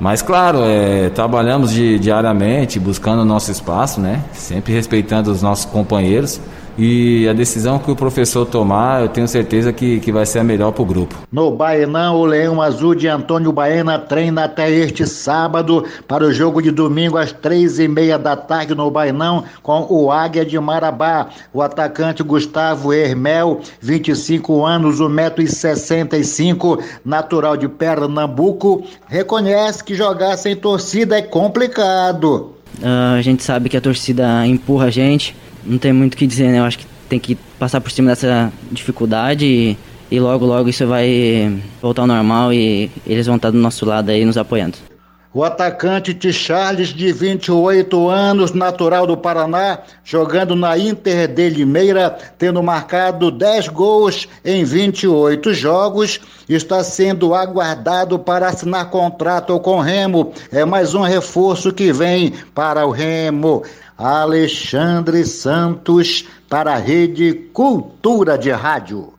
[0.00, 4.22] Mas claro, é, trabalhamos de, diariamente, buscando o nosso espaço, né?
[4.32, 6.40] Sempre respeitando os nossos companheiros.
[6.78, 10.44] E a decisão que o professor tomar, eu tenho certeza que, que vai ser a
[10.44, 11.14] melhor para o grupo.
[11.30, 16.62] No Baenão, o Leão Azul de Antônio Baena treina até este sábado para o jogo
[16.62, 21.28] de domingo às três e meia da tarde no Baenão com o Águia de Marabá.
[21.52, 31.18] O atacante Gustavo Hermel, 25 anos, 1,65m, natural de Pernambuco, reconhece que jogar sem torcida
[31.18, 32.52] é complicado.
[32.80, 36.26] Uh, a gente sabe que a torcida empurra a gente, não tem muito o que
[36.26, 36.58] dizer, né?
[36.58, 39.76] Eu acho que tem que passar por cima dessa dificuldade e,
[40.10, 44.10] e logo, logo isso vai voltar ao normal e eles vão estar do nosso lado
[44.10, 44.78] aí nos apoiando.
[45.34, 52.14] O atacante de Charles, de 28 anos, natural do Paraná, jogando na Inter de Limeira,
[52.36, 59.80] tendo marcado 10 gols em 28 jogos, está sendo aguardado para assinar contrato com o
[59.80, 60.34] Remo.
[60.52, 63.62] É mais um reforço que vem para o Remo.
[64.04, 69.12] Alexandre Santos, para a Rede Cultura de Rádio.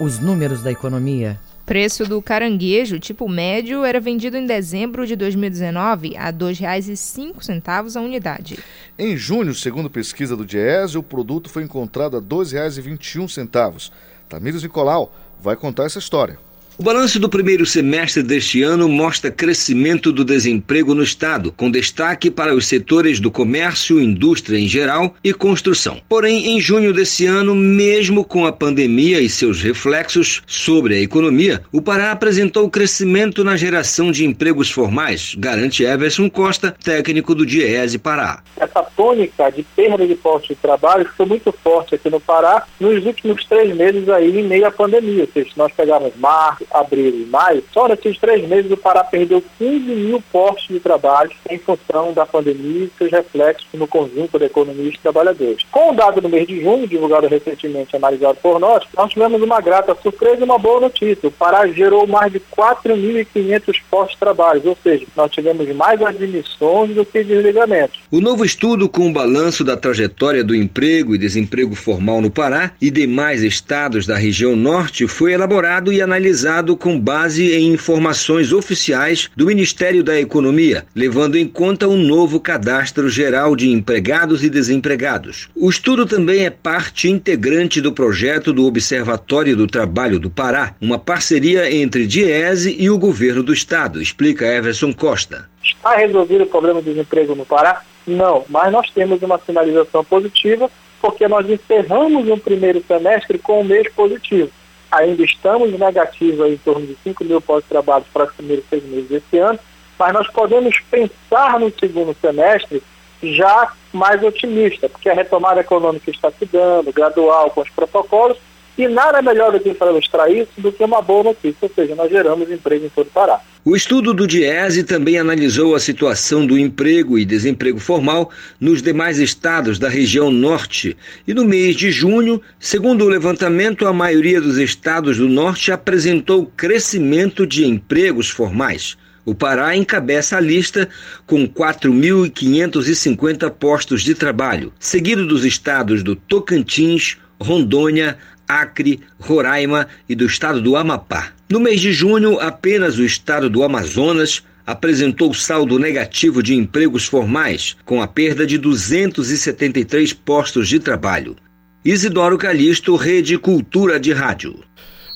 [0.00, 1.38] Os números da economia.
[1.66, 8.00] Preço do caranguejo tipo médio era vendido em dezembro de 2019 a R$ 2,05 a
[8.00, 8.58] unidade.
[8.98, 13.90] Em junho, segundo pesquisa do Diese, o produto foi encontrado a R$ 2,21.
[14.30, 16.38] Tamires Nicolau vai contar essa história.
[16.80, 22.30] O balanço do primeiro semestre deste ano mostra crescimento do desemprego no estado, com destaque
[22.30, 26.00] para os setores do comércio, indústria em geral e construção.
[26.08, 31.64] Porém, em junho desse ano, mesmo com a pandemia e seus reflexos sobre a economia,
[31.72, 37.98] o Pará apresentou crescimento na geração de empregos formais, garante Everson Costa, técnico do Diese
[37.98, 38.40] Pará.
[38.56, 43.04] Essa tônica de perda de postos de trabalho foi muito forte aqui no Pará nos
[43.04, 45.22] últimos três meses aí em meio à pandemia.
[45.22, 49.04] Ou seja, se nós pegarmos março, abril e maio, só nesses três meses o Pará
[49.04, 54.38] perdeu 15 mil postos de trabalho em função da pandemia e seus reflexos no conjunto
[54.38, 55.64] da economia e dos trabalhadores.
[55.70, 59.40] Com o dado do mês de junho, divulgado recentemente e analisado por nós, nós tivemos
[59.42, 61.28] uma grata surpresa e uma boa notícia.
[61.28, 66.94] O Pará gerou mais de 4.500 postos de trabalho, ou seja, nós tivemos mais admissões
[66.94, 68.00] do que desligamentos.
[68.10, 72.72] O novo estudo com o balanço da trajetória do emprego e desemprego formal no Pará
[72.80, 79.30] e demais estados da região norte foi elaborado e analisado com base em informações oficiais
[79.36, 85.48] do Ministério da Economia, levando em conta um novo cadastro geral de empregados e desempregados.
[85.54, 90.98] O estudo também é parte integrante do projeto do Observatório do Trabalho do Pará, uma
[90.98, 95.48] parceria entre Diese e o governo do estado, explica Everson Costa.
[95.62, 97.82] Está resolvido o problema do desemprego no Pará?
[98.06, 103.64] Não, mas nós temos uma sinalização positiva porque nós encerramos um primeiro semestre com um
[103.64, 104.50] mês positivo
[104.90, 109.38] ainda estamos negativos em torno de 5 mil trabalho para os primeiros seis meses desse
[109.38, 109.58] ano,
[109.98, 112.82] mas nós podemos pensar no segundo semestre
[113.22, 118.38] já mais otimista, porque a retomada econômica está se dando, gradual, com os protocolos,
[118.76, 121.96] e nada melhor do que para ilustrar isso do que uma boa notícia, ou seja,
[121.96, 123.40] nós geramos emprego em todo o Pará.
[123.64, 128.30] O estudo do Diese também analisou a situação do emprego e desemprego formal
[128.60, 130.96] nos demais estados da região norte.
[131.26, 136.46] E no mês de junho, segundo o levantamento, a maioria dos estados do norte apresentou
[136.46, 138.96] crescimento de empregos formais.
[139.24, 140.88] O Pará encabeça a lista
[141.26, 150.24] com 4.550 postos de trabalho, seguido dos estados do Tocantins, Rondônia, Acre, Roraima e do
[150.24, 151.32] estado do Amapá.
[151.50, 157.74] No mês de junho, apenas o estado do Amazonas apresentou saldo negativo de empregos formais,
[157.86, 161.36] com a perda de 273 postos de trabalho.
[161.82, 164.62] Isidoro Calixto, Rede Cultura de Rádio.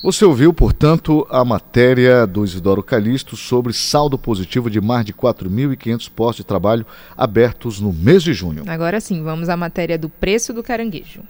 [0.03, 6.09] Você ouviu, portanto, a matéria do Isidoro Calixto sobre saldo positivo de mais de 4.500
[6.09, 6.83] postos de trabalho
[7.15, 8.63] abertos no mês de junho.
[8.65, 11.21] Agora sim, vamos à matéria do preço do caranguejo.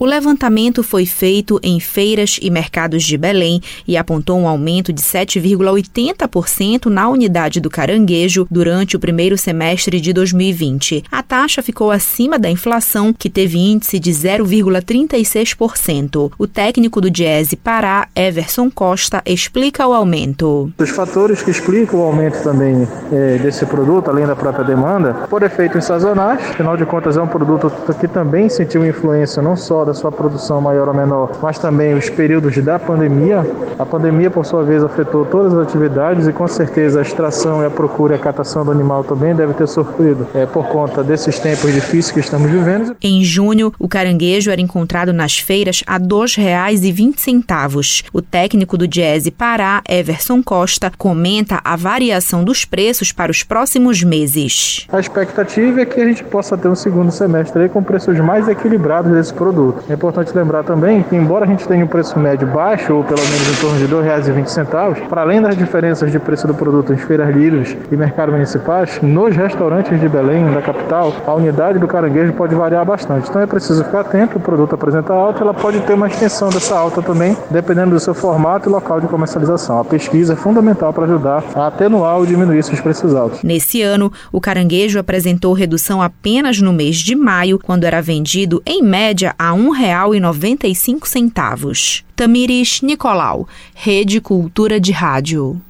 [0.00, 5.02] O levantamento foi feito em feiras e mercados de Belém e apontou um aumento de
[5.02, 11.02] 7,80% na unidade do caranguejo durante o primeiro semestre de 2020.
[11.10, 16.30] A taxa ficou acima da inflação, que teve índice de 0,36%.
[16.38, 20.72] O técnico do Diese Pará, Everson Costa, explica o aumento.
[20.78, 25.42] Os fatores que explicam o aumento também é, desse produto, além da própria demanda, por
[25.42, 27.68] efeitos sazonais, afinal de contas é um produto
[27.98, 32.08] que também sentiu influência não só da sua produção maior ou menor, mas também os
[32.10, 33.44] períodos da pandemia.
[33.78, 37.66] A pandemia, por sua vez, afetou todas as atividades e com certeza a extração e
[37.66, 41.38] a procura e a catação do animal também deve ter sofrido é, por conta desses
[41.38, 42.96] tempos difíceis que estamos vivendo.
[43.00, 48.04] Em junho, o caranguejo era encontrado nas feiras a R$ 2,20.
[48.12, 54.02] O técnico do Diese Pará, Everson Costa, comenta a variação dos preços para os próximos
[54.02, 54.86] meses.
[54.92, 59.12] A expectativa é que a gente possa ter um segundo semestre com preços mais equilibrados
[59.12, 59.77] desse produto.
[59.88, 63.20] É importante lembrar também que, embora a gente tenha um preço médio baixo, ou pelo
[63.20, 66.96] menos em torno de R$ 2,20, para além das diferenças de preço do produto em
[66.96, 72.32] feiras livres e mercados municipais, nos restaurantes de Belém, da capital, a unidade do caranguejo
[72.32, 73.28] pode variar bastante.
[73.28, 76.76] Então é preciso ficar atento, o produto apresenta alta, ela pode ter uma extensão dessa
[76.76, 79.78] alta também, dependendo do seu formato e local de comercialização.
[79.80, 83.42] A pesquisa é fundamental para ajudar a atenuar ou diminuir esses preços altos.
[83.42, 88.82] Nesse ano, o caranguejo apresentou redução apenas no mês de maio, quando era vendido em
[88.82, 92.04] média a R$ 1,95.
[92.16, 95.60] Tamires Nicolau, Rede Cultura de Rádio.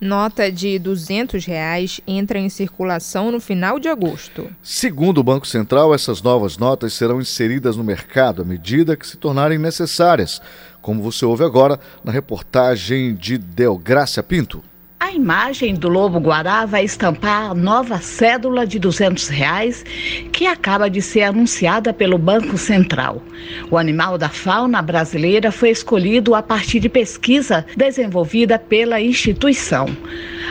[0.00, 4.50] Nota de 200 reais entra em circulação no final de agosto.
[4.62, 9.16] Segundo o Banco Central, essas novas notas serão inseridas no mercado à medida que se
[9.16, 10.42] tornarem necessárias,
[10.82, 14.62] como você ouve agora na reportagem de Delgrácia Pinto.
[15.04, 19.84] A imagem do lobo guará vai estampar a nova cédula de 200 reais
[20.32, 23.22] que acaba de ser anunciada pelo Banco Central.
[23.70, 29.94] O animal da fauna brasileira foi escolhido a partir de pesquisa desenvolvida pela instituição.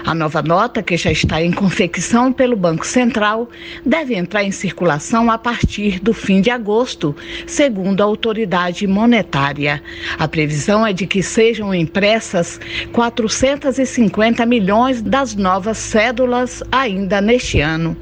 [0.05, 3.49] A nova nota, que já está em confecção pelo Banco Central,
[3.83, 7.15] deve entrar em circulação a partir do fim de agosto,
[7.47, 9.81] segundo a autoridade monetária.
[10.19, 12.59] A previsão é de que sejam impressas
[12.91, 17.95] 450 milhões das novas cédulas ainda neste ano.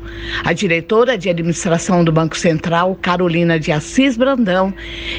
[0.44, 4.74] A diretora de administração do Banco Central, Carolina de Assis Brandão,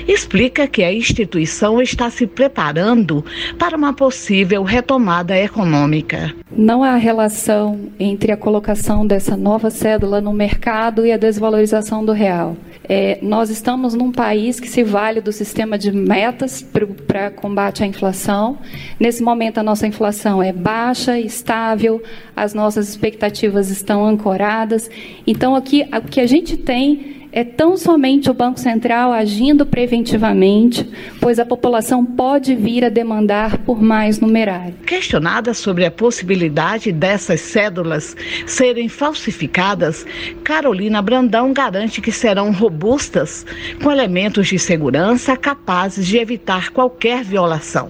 [0.07, 3.25] explica que a instituição está se preparando
[3.59, 6.35] para uma possível retomada econômica.
[6.55, 12.13] Não há relação entre a colocação dessa nova cédula no mercado e a desvalorização do
[12.13, 12.57] real.
[12.89, 16.63] É, nós estamos num país que se vale do sistema de metas
[17.07, 18.59] para combate à inflação.
[18.99, 22.03] Nesse momento, a nossa inflação é baixa, estável,
[22.35, 24.91] as nossas expectativas estão ancoradas.
[25.27, 30.87] Então, aqui, o que a gente tem é tão somente o Banco Central agindo preventivamente,
[31.19, 34.75] pois a população pode vir a demandar por mais numerário.
[34.87, 38.15] Questionada sobre a possibilidade dessas cédulas
[38.47, 40.05] serem falsificadas,
[40.45, 43.47] Carolina Brandão garante que serão robustas,
[43.83, 47.89] com elementos de segurança capazes de evitar qualquer violação.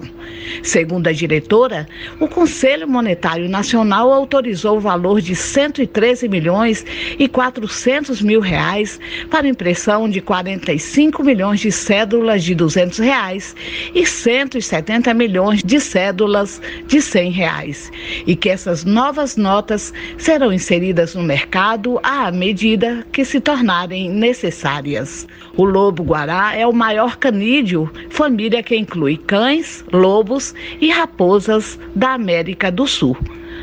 [0.61, 1.87] Segundo a diretora,
[2.19, 6.85] o Conselho Monetário Nacional autorizou o valor de 113 milhões
[7.19, 8.99] e 400 mil reais
[9.33, 13.55] para impressão de 45 milhões de cédulas de 200 reais
[13.95, 17.91] e 170 milhões de cédulas de 100 reais.
[18.27, 25.27] E que essas novas notas serão inseridas no mercado à medida que se tornarem necessárias.
[25.57, 32.71] O lobo-guará é o maior canídeo, família que inclui cães, lobos e raposas da América
[32.71, 33.17] do Sul.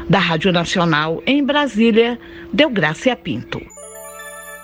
[0.09, 2.19] Da Rádio Nacional em Brasília,
[2.53, 3.70] Delgrácia Pinto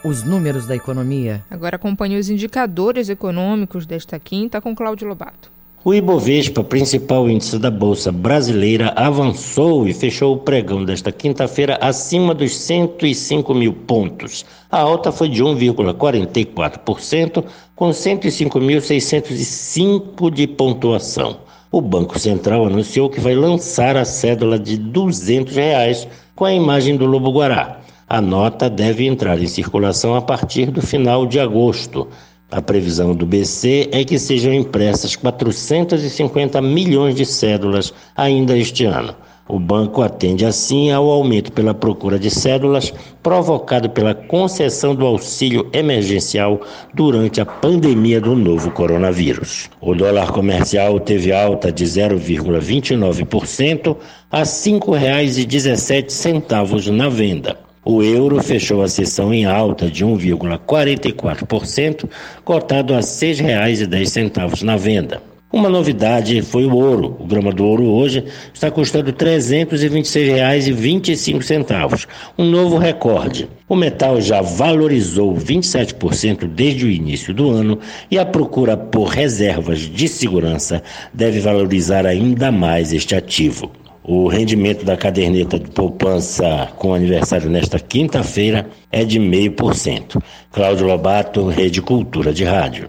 [0.07, 1.43] os números da economia.
[1.51, 5.51] Agora acompanhe os indicadores econômicos desta quinta com Cláudio Lobato.
[5.85, 12.35] O Ibovespa, principal índice da Bolsa Brasileira, avançou e fechou o pregão desta quinta-feira acima
[12.35, 14.45] dos 105 mil pontos.
[14.71, 17.45] A alta foi de 1,44%,
[17.75, 21.39] com 105.605 de pontuação.
[21.71, 26.97] O Banco Central anunciou que vai lançar a cédula de 200 reais com a imagem
[26.97, 27.86] do Lobo Guará.
[28.09, 32.07] A nota deve entrar em circulação a partir do final de agosto.
[32.49, 39.13] A previsão do BC é que sejam impressas 450 milhões de cédulas ainda este ano.
[39.49, 42.95] O banco atende assim ao aumento pela procura de cédulas
[43.25, 46.61] provocado pela concessão do auxílio emergencial
[46.95, 49.69] durante a pandemia do novo coronavírus.
[49.81, 53.97] O dólar comercial teve alta de 0,29%
[54.31, 57.66] a R$ 5,17 na venda.
[57.89, 62.11] O euro fechou a sessão em alta de 1,44%,
[62.45, 65.23] cotado a R$ 6,10 na venda.
[65.53, 67.17] Uma novidade foi o ouro.
[67.21, 73.49] O grama do ouro hoje está custando R$ 326,25, um novo recorde.
[73.69, 77.79] O metal já valorizou 27% desde o início do ano
[78.11, 80.83] e a procura por reservas de segurança
[81.15, 83.71] deve valorizar ainda mais este ativo.
[84.09, 90.23] O rendimento da caderneta de poupança com aniversário nesta quinta-feira é de 0,5%.
[90.53, 92.87] Cláudio Lobato, Rede Cultura de Rádio.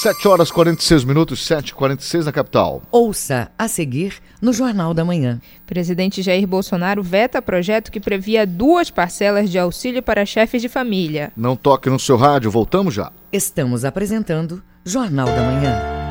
[0.00, 2.80] 7 horas 46 minutos, 7 46 na capital.
[2.90, 5.38] Ouça a seguir no Jornal da Manhã.
[5.66, 11.30] Presidente Jair Bolsonaro veta projeto que previa duas parcelas de auxílio para chefes de família.
[11.36, 13.12] Não toque no seu rádio, voltamos já.
[13.30, 16.01] Estamos apresentando Jornal da Manhã.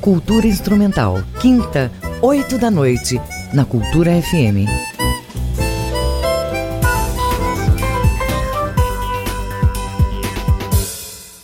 [0.00, 1.90] Cultura Instrumental, quinta,
[2.22, 3.20] oito da noite,
[3.52, 4.70] na Cultura FM.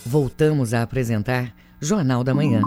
[0.07, 2.63] Voltamos a apresentar Jornal da Manhã.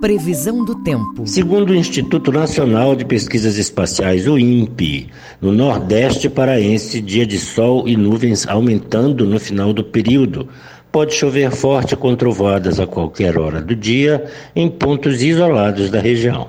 [0.00, 1.26] Previsão do tempo.
[1.26, 7.86] Segundo o Instituto Nacional de Pesquisas Espaciais, o INPE, no Nordeste paraense, dia de sol
[7.86, 10.48] e nuvens aumentando no final do período
[10.92, 14.24] Pode chover forte com trovoadas a qualquer hora do dia
[14.56, 16.48] em pontos isolados da região.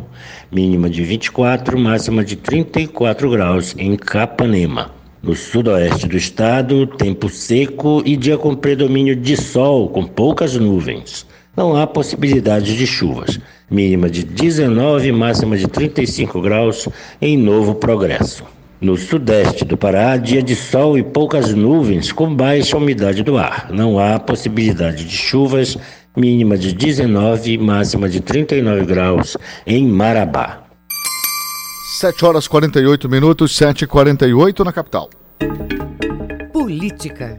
[0.52, 4.90] Mínima de 24, máxima de 34 graus em Capanema.
[5.22, 11.28] No sudoeste do estado, tempo seco e dia com predomínio de sol, com poucas nuvens.
[11.56, 13.40] Não há possibilidade de chuvas.
[13.70, 16.90] Mínima de 19, máxima de 35 graus
[17.22, 18.44] em Novo Progresso.
[18.82, 23.70] No sudeste do Pará, dia de sol e poucas nuvens com baixa umidade do ar.
[23.72, 25.78] Não há possibilidade de chuvas,
[26.18, 30.64] mínima de 19, máxima de 39 graus em Marabá.
[32.00, 35.12] 7 horas 48 minutos, 7 e 48 na capital.
[36.52, 37.38] Política.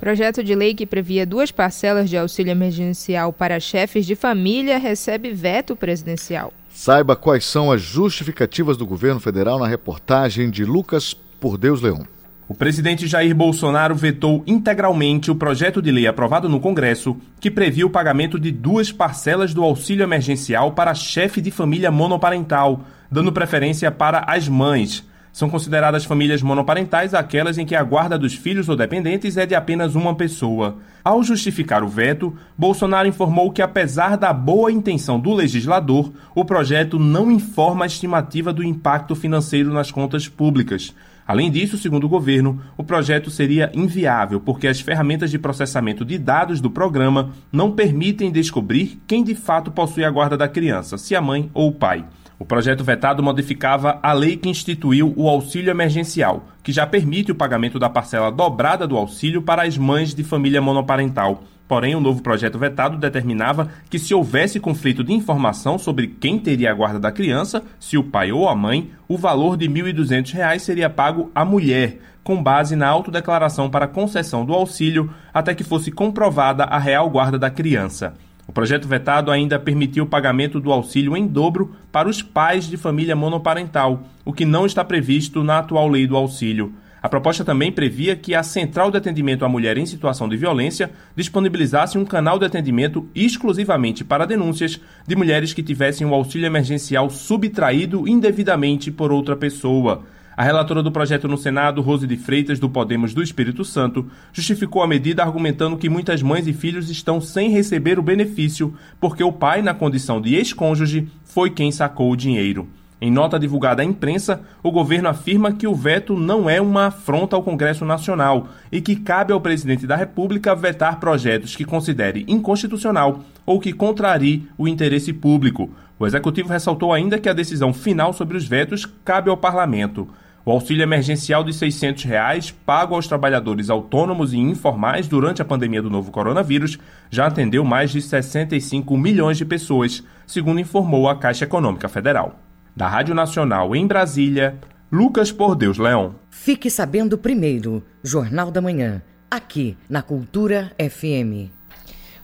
[0.00, 5.32] Projeto de lei que previa duas parcelas de auxílio emergencial para chefes de família recebe
[5.32, 6.52] veto presidencial.
[6.80, 12.06] Saiba quais são as justificativas do governo federal na reportagem de Lucas Por Deus Leão.
[12.48, 17.84] O presidente Jair Bolsonaro vetou integralmente o projeto de lei aprovado no Congresso que previa
[17.84, 23.90] o pagamento de duas parcelas do auxílio emergencial para chefe de família monoparental, dando preferência
[23.90, 25.04] para as mães.
[25.38, 29.54] São consideradas famílias monoparentais aquelas em que a guarda dos filhos ou dependentes é de
[29.54, 30.78] apenas uma pessoa.
[31.04, 36.98] Ao justificar o veto, Bolsonaro informou que, apesar da boa intenção do legislador, o projeto
[36.98, 40.92] não informa a estimativa do impacto financeiro nas contas públicas.
[41.24, 46.18] Além disso, segundo o governo, o projeto seria inviável porque as ferramentas de processamento de
[46.18, 51.14] dados do programa não permitem descobrir quem de fato possui a guarda da criança, se
[51.14, 52.04] a mãe ou o pai.
[52.38, 57.34] O projeto vetado modificava a lei que instituiu o auxílio emergencial, que já permite o
[57.34, 61.42] pagamento da parcela dobrada do auxílio para as mães de família monoparental.
[61.66, 66.70] Porém, o novo projeto vetado determinava que, se houvesse conflito de informação sobre quem teria
[66.70, 70.60] a guarda da criança, se o pai ou a mãe, o valor de R$ 1.200
[70.60, 75.90] seria pago à mulher, com base na autodeclaração para concessão do auxílio, até que fosse
[75.90, 78.14] comprovada a real guarda da criança.
[78.48, 82.78] O projeto vetado ainda permitiu o pagamento do auxílio em dobro para os pais de
[82.78, 86.72] família monoparental, o que não está previsto na atual lei do auxílio.
[87.02, 90.90] A proposta também previa que a Central de Atendimento à Mulher em Situação de Violência
[91.14, 97.10] disponibilizasse um canal de atendimento exclusivamente para denúncias de mulheres que tivessem o auxílio emergencial
[97.10, 100.04] subtraído indevidamente por outra pessoa.
[100.38, 104.84] A relatora do projeto no Senado, Rose de Freitas, do Podemos do Espírito Santo, justificou
[104.84, 109.32] a medida argumentando que muitas mães e filhos estão sem receber o benefício porque o
[109.32, 112.68] pai, na condição de ex-cônjuge, foi quem sacou o dinheiro.
[113.00, 117.34] Em nota divulgada à imprensa, o governo afirma que o veto não é uma afronta
[117.34, 123.24] ao Congresso Nacional e que cabe ao presidente da República vetar projetos que considere inconstitucional
[123.44, 125.68] ou que contrarie o interesse público.
[125.98, 130.08] O executivo ressaltou ainda que a decisão final sobre os vetos cabe ao parlamento.
[130.48, 135.82] O auxílio emergencial de 600 reais, pago aos trabalhadores autônomos e informais durante a pandemia
[135.82, 136.78] do novo coronavírus,
[137.10, 142.40] já atendeu mais de 65 milhões de pessoas, segundo informou a Caixa Econômica Federal.
[142.74, 144.58] Da Rádio Nacional em Brasília,
[144.90, 146.14] Lucas Por Deus Leão.
[146.30, 151.57] Fique sabendo primeiro, Jornal da Manhã, aqui na Cultura FM.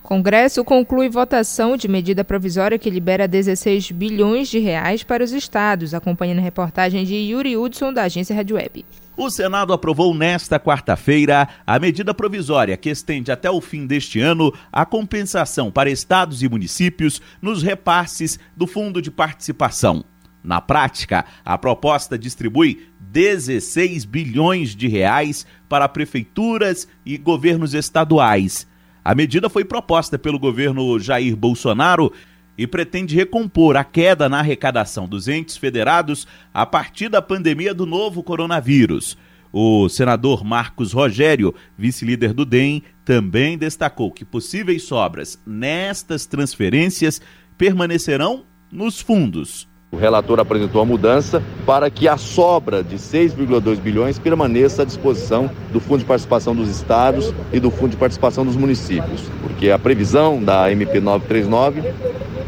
[0.04, 5.94] Congresso conclui votação de medida provisória que libera 16 bilhões de reais para os estados,
[5.94, 8.84] acompanhando a reportagem de Yuri Hudson da agência Rádio Web.
[9.16, 14.52] O Senado aprovou nesta quarta-feira a medida provisória que estende até o fim deste ano
[14.70, 20.04] a compensação para estados e municípios nos repasses do Fundo de Participação.
[20.42, 28.66] Na prática, a proposta distribui 16 bilhões de reais para prefeituras e governos estaduais.
[29.04, 32.10] A medida foi proposta pelo governo Jair Bolsonaro
[32.56, 37.84] e pretende recompor a queda na arrecadação dos entes federados a partir da pandemia do
[37.84, 39.18] novo coronavírus.
[39.52, 47.20] O senador Marcos Rogério, vice-líder do DEM, também destacou que possíveis sobras nestas transferências
[47.58, 49.68] permanecerão nos fundos.
[49.94, 55.48] O relator apresentou a mudança para que a sobra de 6,2 bilhões permaneça à disposição
[55.72, 59.78] do Fundo de Participação dos Estados e do Fundo de Participação dos Municípios, porque a
[59.78, 61.94] previsão da MP 939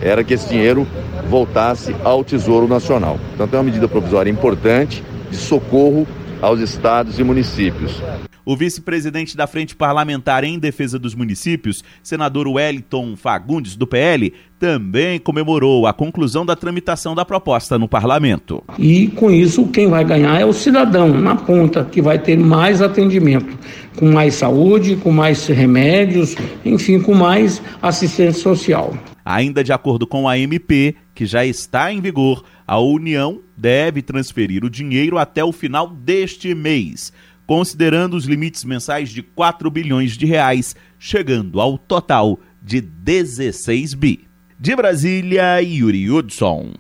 [0.03, 0.85] era que esse dinheiro
[1.31, 3.17] voltasse ao Tesouro Nacional.
[3.29, 6.05] Portanto, é uma medida provisória importante de socorro
[6.41, 8.03] aos estados e municípios.
[8.45, 15.19] O vice-presidente da Frente Parlamentar em Defesa dos Municípios, senador Wellington Fagundes, do PL, também
[15.19, 18.63] comemorou a conclusão da tramitação da proposta no parlamento.
[18.79, 22.81] E com isso, quem vai ganhar é o cidadão, na ponta, que vai ter mais
[22.81, 23.59] atendimento,
[23.97, 28.97] com mais saúde, com mais remédios, enfim, com mais assistência social.
[29.25, 34.65] Ainda de acordo com a MP, que já está em vigor, a União deve transferir
[34.65, 37.13] o dinheiro até o final deste mês
[37.47, 44.27] considerando os limites mensais de 4 bilhões de reais, chegando ao total de 16 bi.
[44.59, 46.75] De Brasília, Yuri Hudson.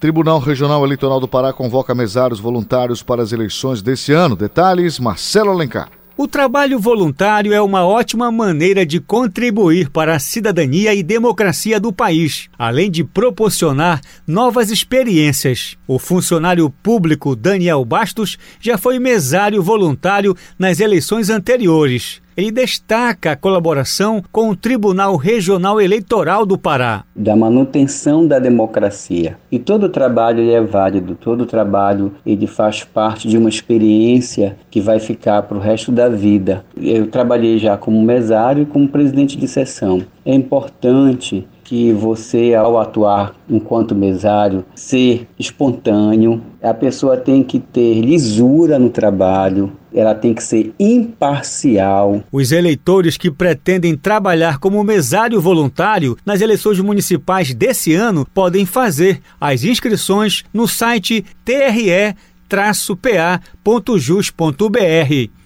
[0.00, 4.34] Tribunal Regional Eleitoral do Pará convoca mesários voluntários para as eleições desse ano.
[4.34, 5.88] Detalhes, Marcelo Alencar.
[6.16, 11.92] O trabalho voluntário é uma ótima maneira de contribuir para a cidadania e democracia do
[11.92, 15.76] país, além de proporcionar novas experiências.
[15.88, 22.22] O funcionário público Daniel Bastos já foi mesário voluntário nas eleições anteriores.
[22.36, 27.04] Ele destaca a colaboração com o Tribunal Regional Eleitoral do Pará.
[27.14, 29.36] Da manutenção da democracia.
[29.52, 34.98] E todo trabalho é válido, todo trabalho ele faz parte de uma experiência que vai
[34.98, 36.64] ficar para o resto da vida.
[36.76, 40.02] Eu trabalhei já como mesário e como presidente de sessão.
[40.26, 46.42] É importante que você, ao atuar enquanto mesário, ser espontâneo.
[46.62, 52.22] A pessoa tem que ter lisura no trabalho, ela tem que ser imparcial.
[52.32, 59.20] Os eleitores que pretendem trabalhar como mesário voluntário nas eleições municipais desse ano podem fazer
[59.40, 62.34] as inscrições no site tre-pa.jus.br.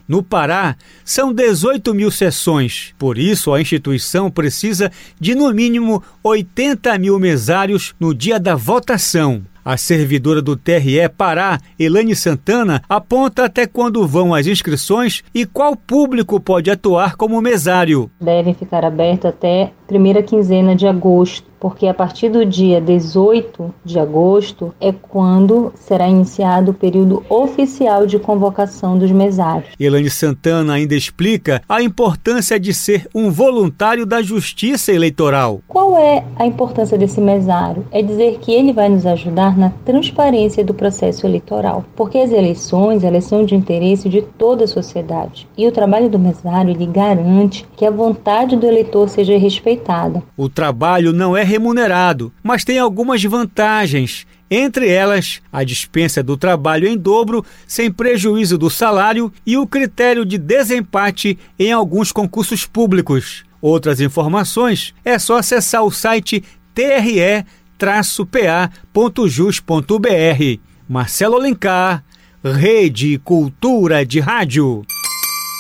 [0.09, 0.75] No Pará,
[1.05, 2.95] são 18 mil sessões.
[2.99, 4.91] Por isso, a instituição precisa
[5.21, 9.43] de, no mínimo, 80 mil mesários no dia da votação.
[9.69, 15.77] A servidora do TRE Pará, Elane Santana, aponta até quando vão as inscrições e qual
[15.77, 18.11] público pode atuar como mesário.
[18.19, 23.99] Devem ficar abertos até primeira quinzena de agosto porque a partir do dia 18 de
[23.99, 29.71] agosto é quando será iniciado o período oficial de convocação dos mesários.
[29.79, 35.61] Elane Santana ainda explica a importância de ser um voluntário da Justiça Eleitoral.
[35.67, 37.85] Qual é a importância desse mesário?
[37.91, 43.05] É dizer que ele vai nos ajudar na transparência do processo eleitoral, porque as eleições,
[43.05, 45.49] elas são de interesse de toda a sociedade.
[45.57, 50.23] E o trabalho do mesário lhe garante que a vontade do eleitor seja respeitada.
[50.37, 54.27] O trabalho não é remunerado, mas tem algumas vantagens.
[54.51, 60.25] Entre elas, a dispensa do trabalho em dobro, sem prejuízo do salário, e o critério
[60.25, 63.45] de desempate em alguns concursos públicos.
[63.61, 67.09] Outras informações é só acessar o site tre-pa.jus.br.
[70.89, 72.05] Marcelo Alencar,
[72.43, 74.87] Rede Cultura de Rádio.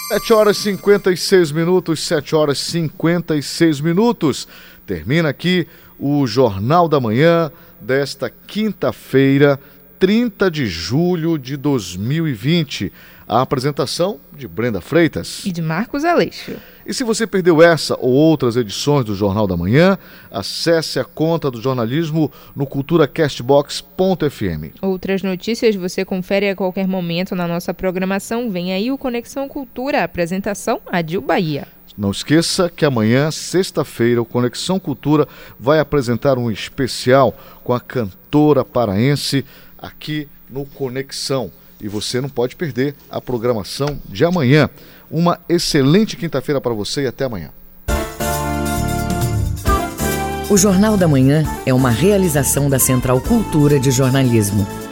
[0.09, 4.49] 7 horas e 56 minutos, 7 horas e 56 minutos.
[4.89, 5.68] Termina aqui
[6.01, 9.61] o Jornal da Manhã desta quinta-feira,
[9.99, 12.91] 30 de julho de 2020.
[13.28, 16.57] A apresentação de Brenda Freitas e de Marcos Aleixo.
[16.86, 19.99] E se você perdeu essa ou outras edições do Jornal da Manhã,
[20.30, 24.72] acesse a conta do jornalismo no culturacastbox.fm.
[24.80, 28.51] Outras notícias você confere a qualquer momento na nossa programação.
[28.51, 31.68] Vem aí o Conexão Cultura, apresentação Adil Bahia.
[31.99, 35.26] Não esqueça que amanhã, sexta-feira, o Conexão Cultura
[35.59, 39.44] vai apresentar um especial com a cantora paraense
[39.76, 44.70] aqui no Conexão e você não pode perder a programação de amanhã.
[45.11, 47.51] Uma excelente quinta-feira para você e até amanhã.
[50.49, 54.88] O Jornal da Manhã é uma realização da Central Cultura de Jornalismo.